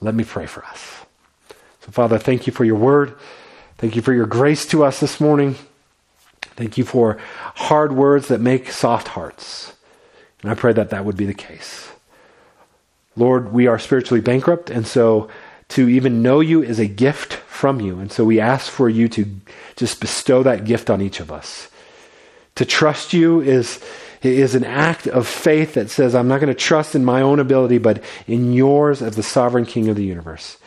let 0.00 0.14
me 0.14 0.22
pray 0.22 0.46
for 0.46 0.64
us. 0.66 1.00
So, 1.80 1.90
Father, 1.90 2.18
thank 2.18 2.46
you 2.46 2.52
for 2.52 2.64
your 2.64 2.76
word. 2.76 3.16
Thank 3.80 3.96
you 3.96 4.02
for 4.02 4.12
your 4.12 4.26
grace 4.26 4.66
to 4.66 4.84
us 4.84 5.00
this 5.00 5.22
morning. 5.22 5.56
Thank 6.42 6.76
you 6.76 6.84
for 6.84 7.16
hard 7.54 7.92
words 7.92 8.28
that 8.28 8.38
make 8.38 8.70
soft 8.70 9.08
hearts. 9.08 9.72
And 10.42 10.50
I 10.50 10.54
pray 10.54 10.74
that 10.74 10.90
that 10.90 11.06
would 11.06 11.16
be 11.16 11.24
the 11.24 11.32
case. 11.32 11.90
Lord, 13.16 13.54
we 13.54 13.66
are 13.68 13.78
spiritually 13.78 14.20
bankrupt, 14.20 14.68
and 14.68 14.86
so 14.86 15.30
to 15.68 15.88
even 15.88 16.20
know 16.20 16.40
you 16.40 16.62
is 16.62 16.78
a 16.78 16.86
gift 16.86 17.32
from 17.32 17.80
you. 17.80 17.98
And 17.98 18.12
so 18.12 18.22
we 18.22 18.38
ask 18.38 18.70
for 18.70 18.90
you 18.90 19.08
to 19.08 19.24
just 19.76 19.98
bestow 19.98 20.42
that 20.42 20.66
gift 20.66 20.90
on 20.90 21.00
each 21.00 21.18
of 21.18 21.32
us. 21.32 21.70
To 22.56 22.66
trust 22.66 23.14
you 23.14 23.40
is 23.40 23.82
is 24.20 24.54
an 24.54 24.64
act 24.64 25.06
of 25.06 25.26
faith 25.26 25.72
that 25.72 25.88
says, 25.88 26.14
I'm 26.14 26.28
not 26.28 26.40
going 26.40 26.54
to 26.54 26.54
trust 26.54 26.94
in 26.94 27.02
my 27.02 27.22
own 27.22 27.40
ability, 27.40 27.78
but 27.78 28.04
in 28.26 28.52
yours 28.52 29.00
as 29.00 29.16
the 29.16 29.22
sovereign 29.22 29.64
king 29.64 29.88
of 29.88 29.96
the 29.96 30.04
universe. 30.04 30.58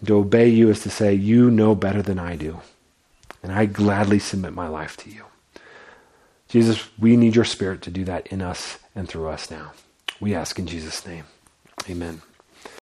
And 0.00 0.08
to 0.08 0.16
obey 0.16 0.48
you 0.48 0.70
is 0.70 0.80
to 0.80 0.90
say, 0.90 1.14
You 1.14 1.50
know 1.50 1.74
better 1.74 2.02
than 2.02 2.18
I 2.18 2.36
do. 2.36 2.60
And 3.42 3.52
I 3.52 3.66
gladly 3.66 4.18
submit 4.18 4.52
my 4.52 4.68
life 4.68 4.96
to 4.98 5.10
you. 5.10 5.24
Jesus, 6.48 6.88
we 6.98 7.16
need 7.16 7.36
your 7.36 7.44
spirit 7.44 7.80
to 7.82 7.90
do 7.90 8.04
that 8.04 8.26
in 8.26 8.42
us 8.42 8.78
and 8.94 9.08
through 9.08 9.28
us 9.28 9.50
now. 9.50 9.72
We 10.18 10.34
ask 10.34 10.58
in 10.58 10.66
Jesus' 10.66 11.06
name. 11.06 11.24
Amen. 11.88 12.22